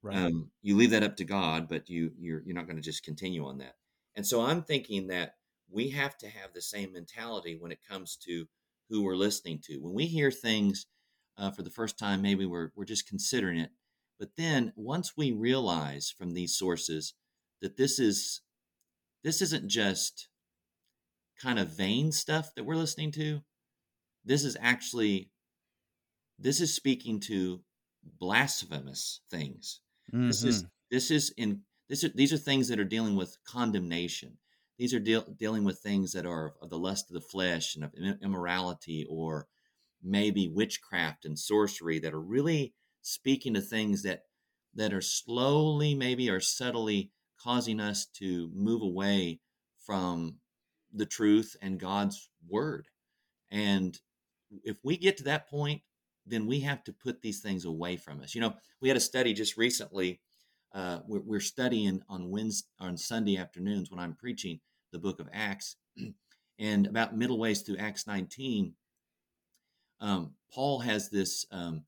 [0.02, 0.24] Right.
[0.24, 3.04] um, you leave that up to God, but you you're you're not going to just
[3.04, 3.76] continue on that.
[4.16, 5.36] And so I'm thinking that
[5.70, 8.48] we have to have the same mentality when it comes to
[8.90, 9.80] who we're listening to.
[9.80, 10.86] When we hear things
[11.38, 13.72] uh, for the first time, maybe we're we're just considering it,
[14.20, 17.14] but then once we realize from these sources
[17.62, 18.42] that this is
[19.24, 20.30] this isn't just
[21.41, 23.41] kind of vain stuff that we're listening to.
[24.26, 25.32] This is actually
[26.39, 27.63] this is speaking to
[28.04, 29.82] blasphemous things
[30.28, 30.69] this is Mhm.
[30.91, 34.38] this is in this are, these are things that are dealing with condemnation.
[34.78, 37.84] These are deal, dealing with things that are of the lust of the flesh and
[37.86, 39.47] of immorality, or
[40.02, 44.23] maybe witchcraft and sorcery that are really speaking to things that
[44.73, 49.39] that are slowly, maybe, or subtly causing us to move away
[49.78, 50.39] from
[50.93, 52.88] the truth and God's word.
[53.52, 53.97] And
[54.63, 55.82] if we get to that point,
[56.26, 58.36] then we have to put these things away from us.
[58.36, 60.19] You know, we had a study just recently.
[60.73, 64.60] Uh, we're, we're, studying on Wednesday, on Sunday afternoons when I'm preaching
[64.91, 65.78] the book of Acts,
[66.60, 68.73] and about middle ways through Acts 19,
[70.02, 71.84] um, Paul has this um,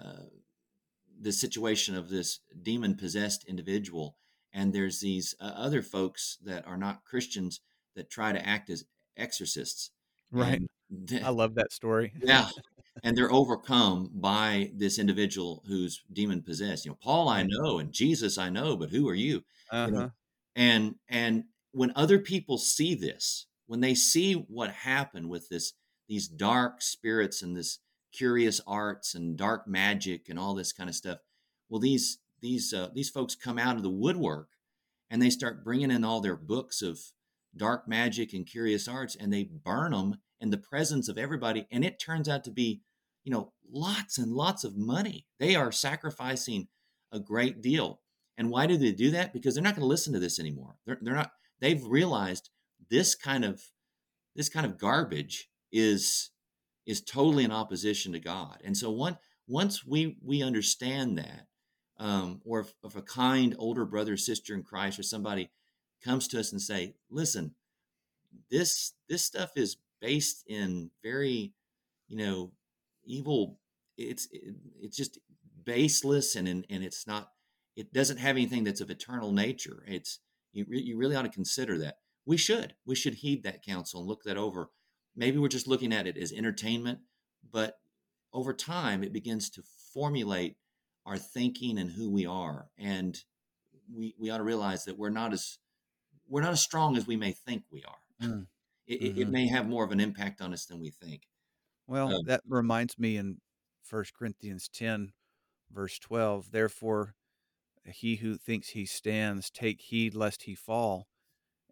[0.00, 0.26] uh,
[1.20, 4.16] this situation of this demon possessed individual,
[4.52, 7.60] and there's these uh, other folks that are not Christians
[7.96, 8.84] that try to act as
[9.16, 9.90] exorcists,
[10.30, 10.62] Right.
[11.22, 12.12] I love that story.
[12.22, 12.48] yeah,
[13.04, 16.84] and they're overcome by this individual who's demon possessed.
[16.84, 19.44] You know, Paul I know and Jesus I know, but who are you?
[19.70, 20.10] Uh You know,
[20.56, 25.72] and and when other people see this, when they see what happened with this
[26.08, 27.78] these dark spirits and this
[28.12, 31.18] curious arts and dark magic and all this kind of stuff,
[31.68, 34.48] well, these these uh, these folks come out of the woodwork
[35.10, 37.00] and they start bringing in all their books of
[37.56, 41.84] dark magic and curious arts and they burn them in the presence of everybody and
[41.84, 42.82] it turns out to be
[43.24, 45.26] you know lots and lots of money.
[45.40, 46.68] They are sacrificing
[47.10, 48.00] a great deal.
[48.36, 49.32] And why do they do that?
[49.32, 50.76] Because they're not going to listen to this anymore.
[50.86, 52.50] They're, they're not they've realized
[52.90, 53.62] this kind of
[54.36, 56.30] this kind of garbage is
[56.86, 58.60] is totally in opposition to god.
[58.64, 61.46] And so one once we we understand that
[61.98, 65.50] um, or if, if a kind older brother sister in christ or somebody
[66.04, 67.54] comes to us and say listen
[68.50, 71.52] this this stuff is based in very
[72.08, 72.52] you know
[73.04, 73.58] evil
[73.96, 75.18] it's it, it's just
[75.64, 77.30] baseless and and it's not
[77.76, 79.82] it doesn't have anything that's of eternal nature.
[79.86, 80.20] It's
[80.52, 81.98] you, re, you really ought to consider that.
[82.24, 84.70] We should we should heed that counsel and look that over.
[85.16, 87.00] Maybe we're just looking at it as entertainment
[87.52, 87.78] but
[88.32, 89.62] over time it begins to
[89.92, 90.56] formulate
[91.06, 92.68] our thinking and who we are.
[92.78, 93.18] And
[93.92, 95.58] we we ought to realize that we're not as
[96.28, 98.46] we're not as strong as we may think we are Mm.
[98.86, 99.18] it, Mhm.
[99.18, 101.26] it may have more of an impact on us than we think.
[101.86, 103.40] Well, Um, that reminds me in
[103.82, 105.12] First Corinthians 10,
[105.70, 107.14] verse 12, therefore,
[107.84, 111.08] he who thinks he stands, take heed lest he fall.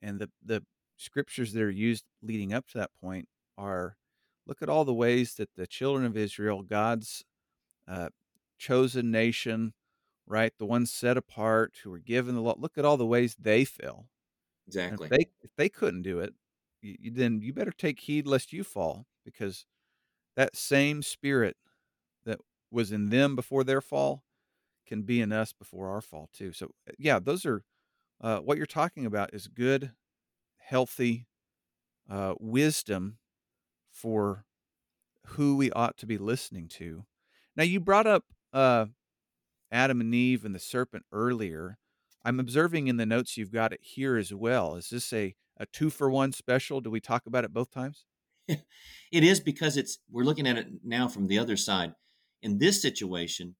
[0.03, 3.97] And the, the scriptures that are used leading up to that point are
[4.47, 7.25] look at all the ways that the children of Israel, God's
[7.87, 8.11] uh,
[8.59, 9.75] chosen nation,
[10.27, 13.35] right, the ones set apart who were given the law, look at all the ways
[13.39, 14.09] they fell.
[14.89, 15.09] And if exactly.
[15.09, 16.35] they if they couldn't do it,
[16.83, 19.67] you, you- then you better take heed lest you fall, because
[20.37, 21.57] that same spirit
[22.25, 22.41] that
[22.71, 24.25] was in them before their fall
[24.87, 26.53] can be in us before our fall too.
[26.53, 27.65] So uh, yeah, those are
[28.21, 29.93] uh, what you're talking about is good,
[30.59, 31.27] healthy
[32.11, 33.19] uh, wisdom
[33.91, 34.47] for
[35.29, 37.05] who we ought to be listening to.
[37.57, 38.87] Now you brought up uh,
[39.71, 41.79] Adam and Eve and the serpent earlier.
[42.25, 44.77] I'm observing in the notes you've got it here as well.
[44.77, 46.81] Is this a a two for one special?
[46.81, 48.05] Do we talk about it both times?
[48.49, 48.63] it
[49.13, 51.95] is because it's we're looking at it now from the other side.
[52.43, 53.55] In this situation,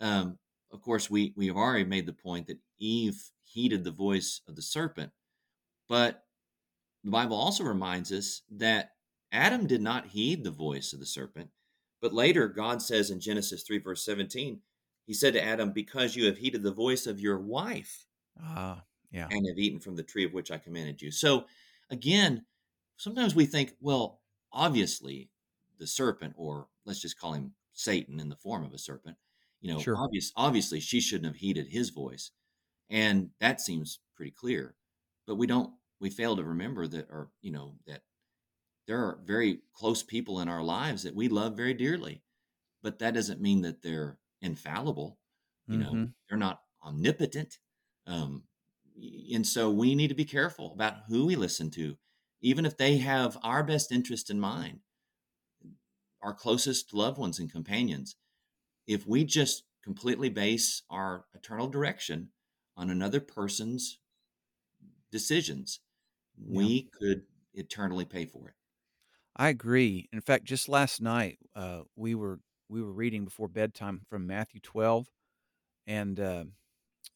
[0.00, 0.38] um,
[0.72, 4.56] of course, we we have already made the point that Eve heeded the voice of
[4.56, 5.12] the serpent.
[5.88, 6.24] But
[7.04, 8.90] the Bible also reminds us that
[9.30, 11.50] Adam did not heed the voice of the serpent.
[12.00, 14.60] But later, God says in Genesis 3, verse 17,
[15.06, 19.30] He said to Adam, Because you have heeded the voice of your wife Ah, yeah.
[19.30, 21.10] and have eaten from the tree of which I commanded you.
[21.10, 21.46] So,
[21.90, 22.46] again,
[22.96, 25.30] sometimes we think, well, obviously,
[25.78, 29.16] the serpent, or let's just call him Satan in the form of a serpent,
[29.60, 29.96] you know, Sure.
[29.96, 32.30] obvious, obviously she shouldn't have heeded his voice.
[32.90, 34.76] And that seems pretty clear.
[35.26, 38.02] But we don't, we fail to remember that, or, you know, that
[38.86, 42.22] there are very close people in our lives that we love very dearly.
[42.82, 45.18] But that doesn't mean that they're infallible.
[45.68, 46.14] You know, Mhm.
[46.28, 47.58] they're not omnipotent.
[48.06, 48.48] Um,
[49.32, 51.98] and so we need to be careful about who we listen to,
[52.40, 54.82] even if they have our best interest in mind,
[56.22, 58.16] our closest loved ones and companions.
[58.86, 62.32] If we just completely base our eternal direction
[62.76, 64.00] on another person's
[65.10, 65.80] decisions,
[66.48, 66.70] Yeah.
[66.70, 68.56] we could eternally pay for it.
[69.36, 70.08] I agree.
[70.12, 74.60] In fact, just last night, uh, we were we were reading before bedtime from Matthew
[74.60, 75.08] 12,
[75.86, 76.44] and, uh,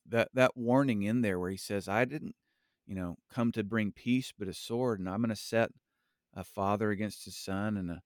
[0.07, 2.37] that that warning in there where he says, "I didn't,
[2.87, 5.71] you know, come to bring peace, but a sword, and I'm gonna set
[6.35, 8.03] a father against his son and a,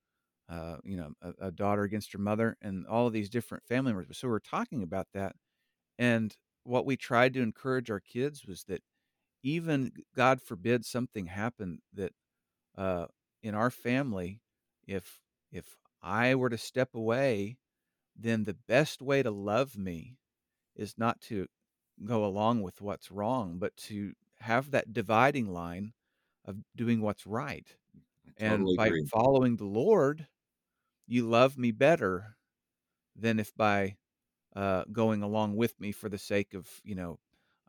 [0.49, 3.93] uh, you know, a a daughter against her mother," and all of these different family
[3.95, 4.19] members.
[4.19, 5.37] So we're talking about that,
[5.99, 8.83] and what we tried to encourage our kids was that
[9.43, 12.13] even God forbid something happened that
[12.77, 13.07] uh,
[13.43, 14.41] in our family,
[14.87, 15.21] if
[15.53, 17.59] if I were to step away,
[18.17, 20.19] then the best way to love me
[20.77, 21.49] is not to
[22.05, 25.95] go along with what's wrong, but to have that dividing line
[26.45, 27.77] of doing what's right.
[28.47, 29.11] I And by agree.
[29.13, 30.29] following the Lord,
[31.07, 32.37] you love me better
[33.17, 33.97] than if by
[34.57, 37.21] uh, going along with me for the sake of, you know,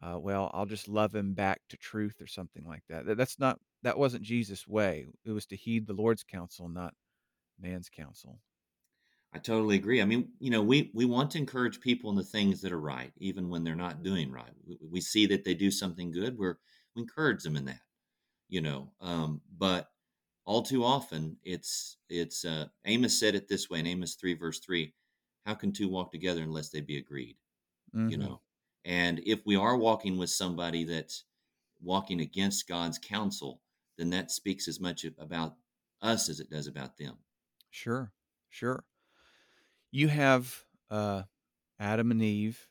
[0.02, 3.06] uh, well, I'll just love him back to truth or something like that.
[3.06, 5.08] That- That's not, that wasn't Jesus' way.
[5.26, 6.96] It was to heed the Lord's counsel, not
[7.64, 8.42] man's counsel.
[9.34, 10.02] I totally agree.
[10.02, 12.80] I mean, you know, we we want to encourage people in the things that are
[12.80, 14.54] right, even when they're not doing right.
[14.64, 16.58] We, we see that they do something good, we're
[16.96, 17.82] we encourage them in that,
[18.50, 18.94] you know.
[19.02, 19.92] Um, but
[20.46, 24.60] all too often, it's it's uh, Amos said it this way in Amos three verse
[24.60, 24.96] three:
[25.46, 27.38] "How can two walk together unless they be agreed?"
[28.08, 28.42] You hmm know.
[28.86, 31.26] And if we are walking with somebody that's
[31.82, 33.62] walking against God's counsel,
[33.98, 35.58] then that speaks as much about
[36.02, 37.23] us as it does about them.
[37.74, 38.14] Sure,
[38.48, 38.86] sure.
[39.92, 41.24] You have uh,
[41.80, 42.70] Adam and Eve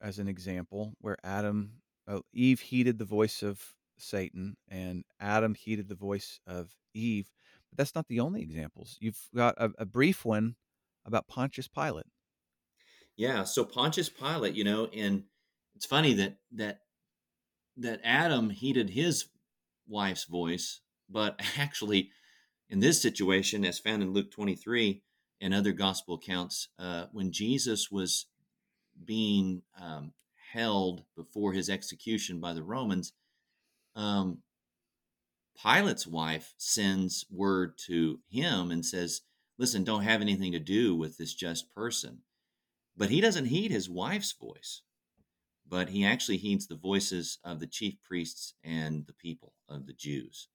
[0.00, 5.88] as an example, where Adam, uh, Eve heeded the voice of Satan, and Adam heeded
[5.88, 7.32] the voice of Eve.
[7.70, 8.98] But that's not the only examples.
[9.00, 10.56] You've got a, a brief one
[11.06, 12.06] about Pontius Pilate.
[13.16, 15.24] Yeah, so Pontius Pilate, you know, and
[15.74, 16.80] it's funny that that
[17.76, 19.28] that Adam heeded his
[19.86, 22.12] wife's voice, but actually
[22.74, 25.00] in this situation, as found in Luke 23
[25.40, 28.26] and other gospel accounts, uh, when Jesus was
[29.04, 30.12] being um,
[30.52, 33.12] held before his execution by the Romans,
[33.94, 34.38] um,
[35.56, 39.20] Pilate's wife sends word to him and says,
[39.56, 42.22] Listen, don't have anything to do with this just person.
[42.96, 44.82] But he doesn't heed his wife's voice,
[45.64, 49.92] but he actually heeds the voices of the chief priests and the people of the
[49.92, 50.48] Jews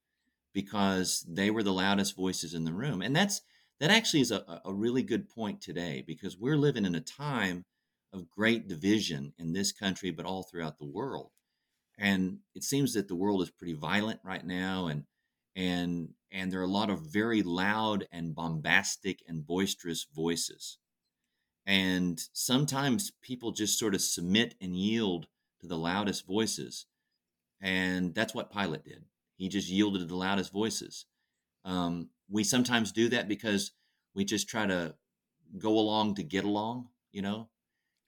[0.53, 3.01] because they were the loudest voices in the room.
[3.01, 3.41] And that's
[3.79, 7.65] that actually is a, a really good point today because we're living in a time
[8.11, 11.31] of great division in this country, but all throughout the world.
[11.97, 15.03] And it seems that the world is pretty violent right now, and
[15.55, 20.77] and and there are a lot of very loud and bombastic and boisterous voices.
[21.65, 25.27] And sometimes people just sort of submit and yield
[25.61, 26.85] to the loudest voices.
[27.61, 29.03] And that's what Pilate did.
[29.39, 31.05] He just yielded to the loudest voices.
[31.63, 33.71] Um, we sometimes do that because
[34.13, 34.95] we just try to
[35.57, 37.47] go along to get along, you know?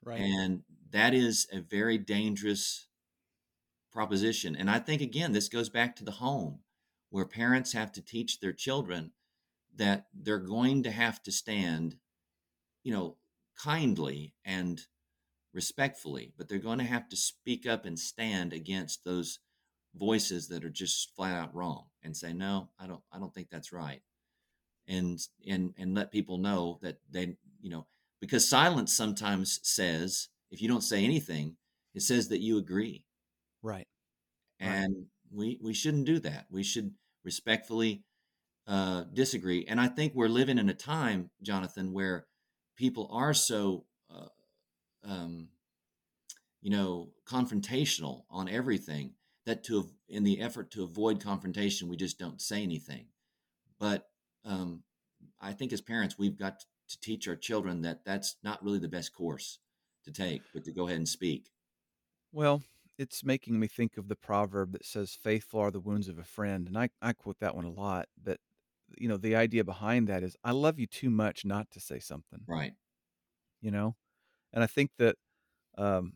[0.04, 0.20] Right.
[0.20, 2.88] And that is a very dangerous
[3.94, 4.58] proposition.
[4.58, 6.60] And I think, again, this goes back to the home
[7.12, 9.14] where parents have to teach their children
[9.74, 11.96] that they're going to have to stand,
[12.84, 13.16] you know,
[13.58, 14.82] kindly and
[15.54, 19.40] respectfully, but they're going to have to speak up and stand against those
[19.96, 23.50] voices that are just flat out wrong and say, no, I don't, I don't think
[23.50, 24.02] that's right.
[24.88, 27.88] And, and, and let people know that they, you know,
[28.20, 31.58] because silence sometimes says, if you don't say anything,
[31.94, 33.06] it says that you agree.
[33.62, 33.88] Right.
[34.62, 34.68] Right.
[34.70, 36.46] And we, we shouldn't do that.
[36.50, 38.04] We should respectfully
[38.68, 39.66] uh, disagree.
[39.68, 42.26] And I think we're living in a time, Jonathan, where
[42.78, 44.28] people are so uh,
[45.04, 45.50] um,
[46.62, 49.14] you know, confrontational on everything.
[49.52, 53.08] That to in the effort to avoid confrontation, we just don't say anything.
[53.82, 54.08] But
[54.45, 54.84] um,
[55.41, 58.88] I think as parents, we've got to teach our children that that's not really the
[58.88, 59.60] best course
[60.06, 61.49] to take, but to go ahead and speak.
[62.32, 62.64] Well,
[62.97, 66.24] it's making me think of the proverb that says, "Faithful are the wounds of a
[66.24, 68.08] friend," and I I quote that one a lot.
[68.24, 68.39] But
[68.97, 71.99] you know, the idea behind that is, I love you too much not to say
[71.99, 72.39] something.
[72.47, 72.72] Right.
[73.60, 73.97] You know,
[74.54, 75.18] and I think that
[75.78, 76.14] um,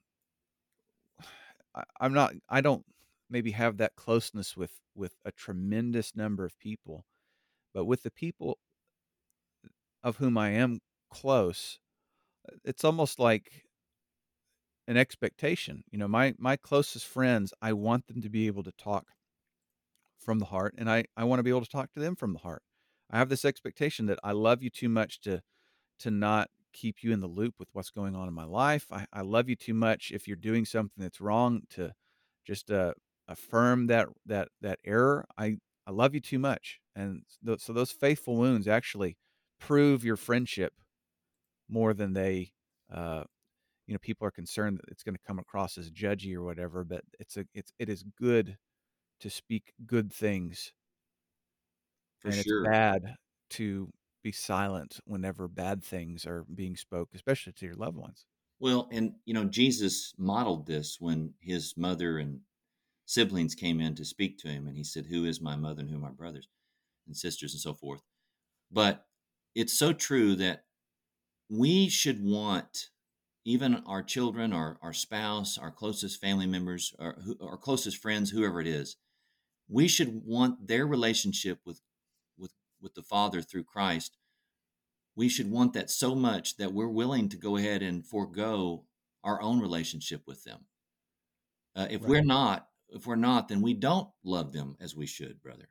[1.75, 2.31] I, I'm not.
[2.47, 2.85] I don't
[3.29, 7.05] maybe have that closeness with with a tremendous number of people,
[7.73, 8.57] but with the people
[10.03, 11.79] of whom I am close,
[12.47, 13.63] uh, it's almost like
[14.87, 15.83] an expectation.
[15.91, 19.05] You know, my my closest friends, I want them to be able to talk
[20.19, 22.33] from the heart, and I I want to be able to talk to them from
[22.33, 22.63] the heart.
[23.09, 25.41] I have this expectation that I love you too much to
[25.99, 28.87] to not keep you in the loop with what's going on in my life.
[28.91, 31.93] I, I love you too much if you're doing something that's wrong to
[32.45, 32.93] just uh,
[33.27, 35.25] affirm that that that error.
[35.37, 35.57] I
[35.87, 39.17] I love you too much, and th- so those faithful wounds actually
[39.59, 40.73] prove your friendship
[41.67, 42.51] more than they
[42.91, 43.23] uh,
[43.87, 46.83] you know people are concerned that it's going to come across as judgy or whatever
[46.85, 48.57] but it's a it's it is good
[49.19, 50.73] to speak good things
[52.19, 53.15] For and it's bad
[53.51, 53.91] to
[54.23, 58.25] be silent whenever bad things are being spoke especially to your loved ones
[58.59, 62.41] Well, and you know, Jesus modeled this when his mother and
[63.05, 65.89] siblings came in to speak to him, and he said, "Who is my mother and
[65.89, 66.47] who are my brothers
[67.07, 68.01] and sisters and so forth."
[68.71, 69.07] But
[69.55, 70.65] it's so true that
[71.49, 72.89] we should want
[73.45, 78.59] even our children, our our spouse, our closest family members, our, our closest friends, whoever
[78.59, 78.97] it is,
[79.67, 81.81] we should want their relationship with
[82.37, 84.17] with with the Father through Christ.
[85.15, 88.85] We should want that so much that we're willing to go ahead and forego
[89.23, 90.65] our own relationship with them.
[91.75, 95.41] Uh, if we're not, if we're not, then we don't love them as we should,
[95.41, 95.69] brother.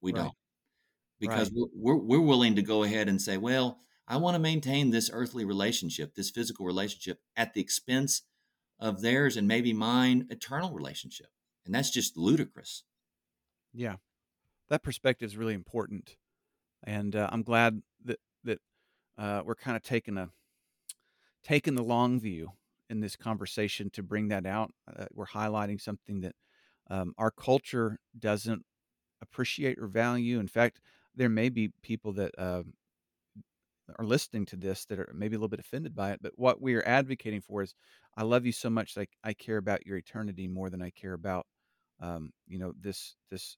[0.00, 0.34] We right don't
[1.18, 4.90] because right we're, we're, willing to go ahead and say, well, I want to maintain
[4.90, 8.22] this earthly relationship, this physical relationship at the expense
[8.80, 11.28] of theirs and maybe mine eternal relationship.
[11.66, 12.84] And that's just ludicrous.
[13.72, 13.96] yeah
[14.70, 16.16] that perspective is really important
[16.82, 18.58] and uh, i'm glad that that
[19.18, 20.30] uh, we're kind of taking a
[21.44, 22.52] taking the long view
[22.88, 26.34] in this conversation to bring that out uh, we're highlighting something that
[26.90, 28.64] um, our culture doesn't
[29.22, 30.80] appreciate or value in fact
[31.14, 32.62] there may be people that uh,
[33.98, 36.60] are listening to this that are maybe a little bit offended by it but what
[36.60, 37.74] we are advocating for is
[38.16, 41.12] i love you so much like i care about your eternity more than i care
[41.12, 41.46] about
[42.00, 43.56] um, you know this this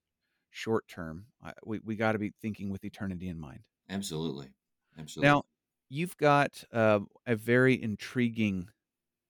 [0.51, 4.55] short term I, we, we got to be thinking with eternity in mind Absolutely.
[4.99, 5.29] Absolutely.
[5.29, 5.43] now
[5.89, 8.69] you've got uh, a very intriguing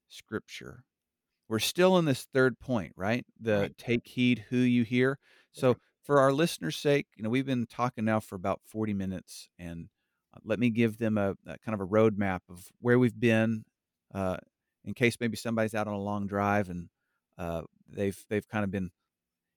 [0.09, 0.85] scripture
[1.53, 3.27] we're still in this third point right?
[3.39, 3.79] The Right.
[3.79, 5.19] take heed who you hear.
[5.53, 9.49] So for our listeners sake you know we've been talking now for about 40 minutes
[9.59, 9.89] and
[10.35, 13.65] uh, let me give them a, a kind of a roadmap of where we've been
[14.15, 14.39] uh,
[14.85, 16.89] in case maybe somebody's out on a long drive and
[17.39, 18.91] uh, they've they've kind of been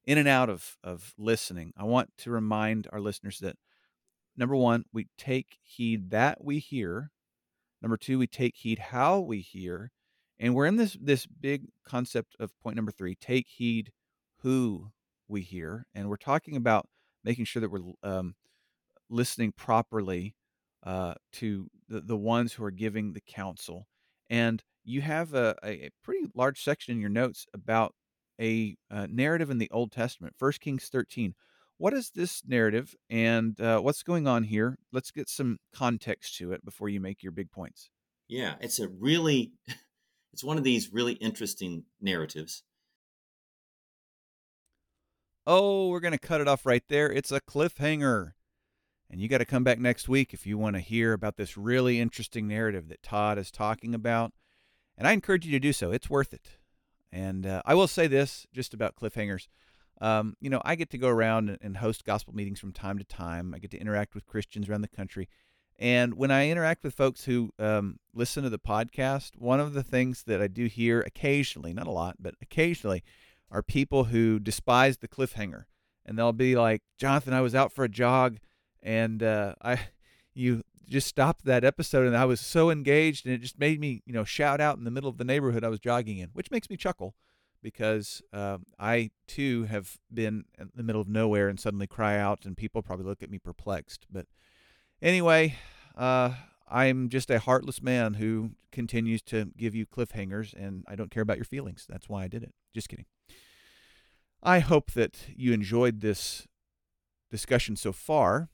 [0.06, 1.74] in and out of of listening.
[1.78, 3.56] I want to remind our listeners that
[4.36, 7.12] number one we take heed that we hear.
[7.82, 9.92] Number two, we take heed how we hear.
[10.40, 13.92] And we're in this this big concept of point number three, take heed
[14.40, 14.92] who
[15.28, 15.86] we hear.
[15.94, 16.88] And we're talking about
[17.24, 18.36] making sure that we're um,
[19.10, 20.36] listening properly
[20.84, 23.88] uh, to the, the ones who are giving the counsel.
[24.30, 27.94] And you have a, a a pretty large section in your notes about
[28.40, 31.34] a, uh narrative in the Old Testament, First Kings 13.
[31.78, 34.78] What is this narrative and uh, what's going on here?
[34.94, 37.90] Let's get some context to it before you make your big points.
[38.28, 38.56] Yeah.
[38.62, 39.52] It's a really,
[40.36, 42.64] it's one of these really interesting narratives.
[45.48, 47.10] Oh, we're going to cut it off right there.
[47.10, 48.34] It's a cliffhanger.
[49.10, 51.56] And you got to come back next week if you want to hear about this
[51.56, 54.34] really interesting narrative that Todd is talking about.
[54.98, 55.94] And I encourage you to do so.
[55.94, 56.58] It's worth it.
[57.14, 59.48] And uh, I will say this just about cliffhangers.
[60.02, 63.06] Um, you know, I get to go around and host gospel meetings from time to
[63.06, 63.54] time.
[63.56, 65.30] I get to interact with Christians around the country.
[65.78, 69.84] And when I interact with folks who um, listen to the podcast, one of the
[69.84, 73.04] things that I do hear occasionally, not a lot, but occasionally,
[73.52, 75.66] are people who despise the cliffhanger.
[76.06, 78.38] And they'll be like, Jonathan, I was out for a jog
[78.82, 79.80] and uh, I,
[80.34, 84.02] you just stopped that episode and I was so engaged and it just made me,
[84.06, 86.52] you know, shout out in the middle of the neighborhood I was jogging in, which
[86.52, 87.16] makes me chuckle
[87.62, 92.46] because um, I too have been in the middle of nowhere and suddenly cry out
[92.46, 94.06] and people probably look at me perplexed.
[94.12, 94.28] But
[95.02, 95.56] anyway,
[95.96, 96.34] uh,
[96.68, 101.24] I'm just a heartless man who continues to give you cliffhangers, and I don't care
[101.24, 101.86] about your feelings.
[101.88, 102.54] That's why I did it.
[102.74, 103.06] Just kidding.
[104.44, 106.48] I hope that you enjoyed this
[107.32, 108.50] discussion so far,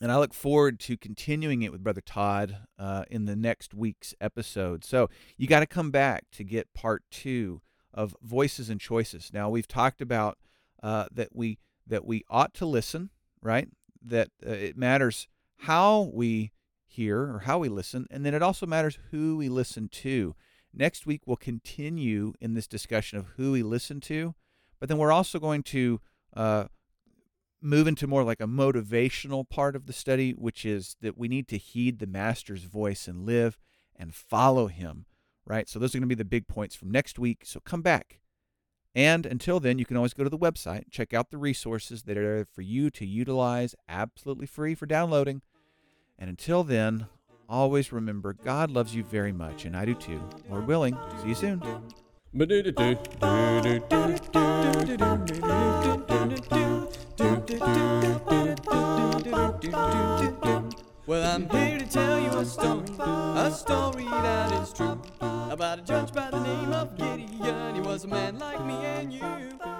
[0.00, 4.14] and I look forward to continuing it with Brother Todd uh, in the next week's
[4.20, 4.84] episode.
[4.84, 7.60] So you got to come back to get part two
[7.92, 9.30] of Voices and Choices.
[9.32, 10.38] Now we've talked about
[10.82, 13.10] uh, that we that we ought to listen,
[13.42, 13.68] right?
[14.02, 15.28] That uh, it matters
[15.60, 16.52] how we
[16.86, 20.34] hear or how we listen, and then it also matters who we listen to.
[20.72, 24.34] Next week, we'll continue in this discussion of who we listen to,
[24.78, 26.00] but then we're also going to
[26.34, 26.64] uh,
[27.60, 31.46] move into more like a motivational part of the study, which is that we need
[31.48, 33.58] to heed the Master's voice and live
[33.94, 35.04] and follow him,
[35.44, 35.68] right?
[35.68, 37.42] So, those are going to be the big points from next week.
[37.44, 38.20] So, come back.
[38.94, 42.18] And until then, you can always go to the website, check out the resources that
[42.18, 45.42] are there for you to utilize absolutely free for downloading.
[46.20, 47.06] And until then,
[47.48, 50.20] always remember God loves you very much, and I do too.
[50.50, 51.62] Lord willing, see you soon.
[61.06, 65.82] Well, I'm here to tell you a story, a story that is true, about a
[65.82, 67.74] judge by the name of Gideon.
[67.74, 69.79] He was a man like me and you.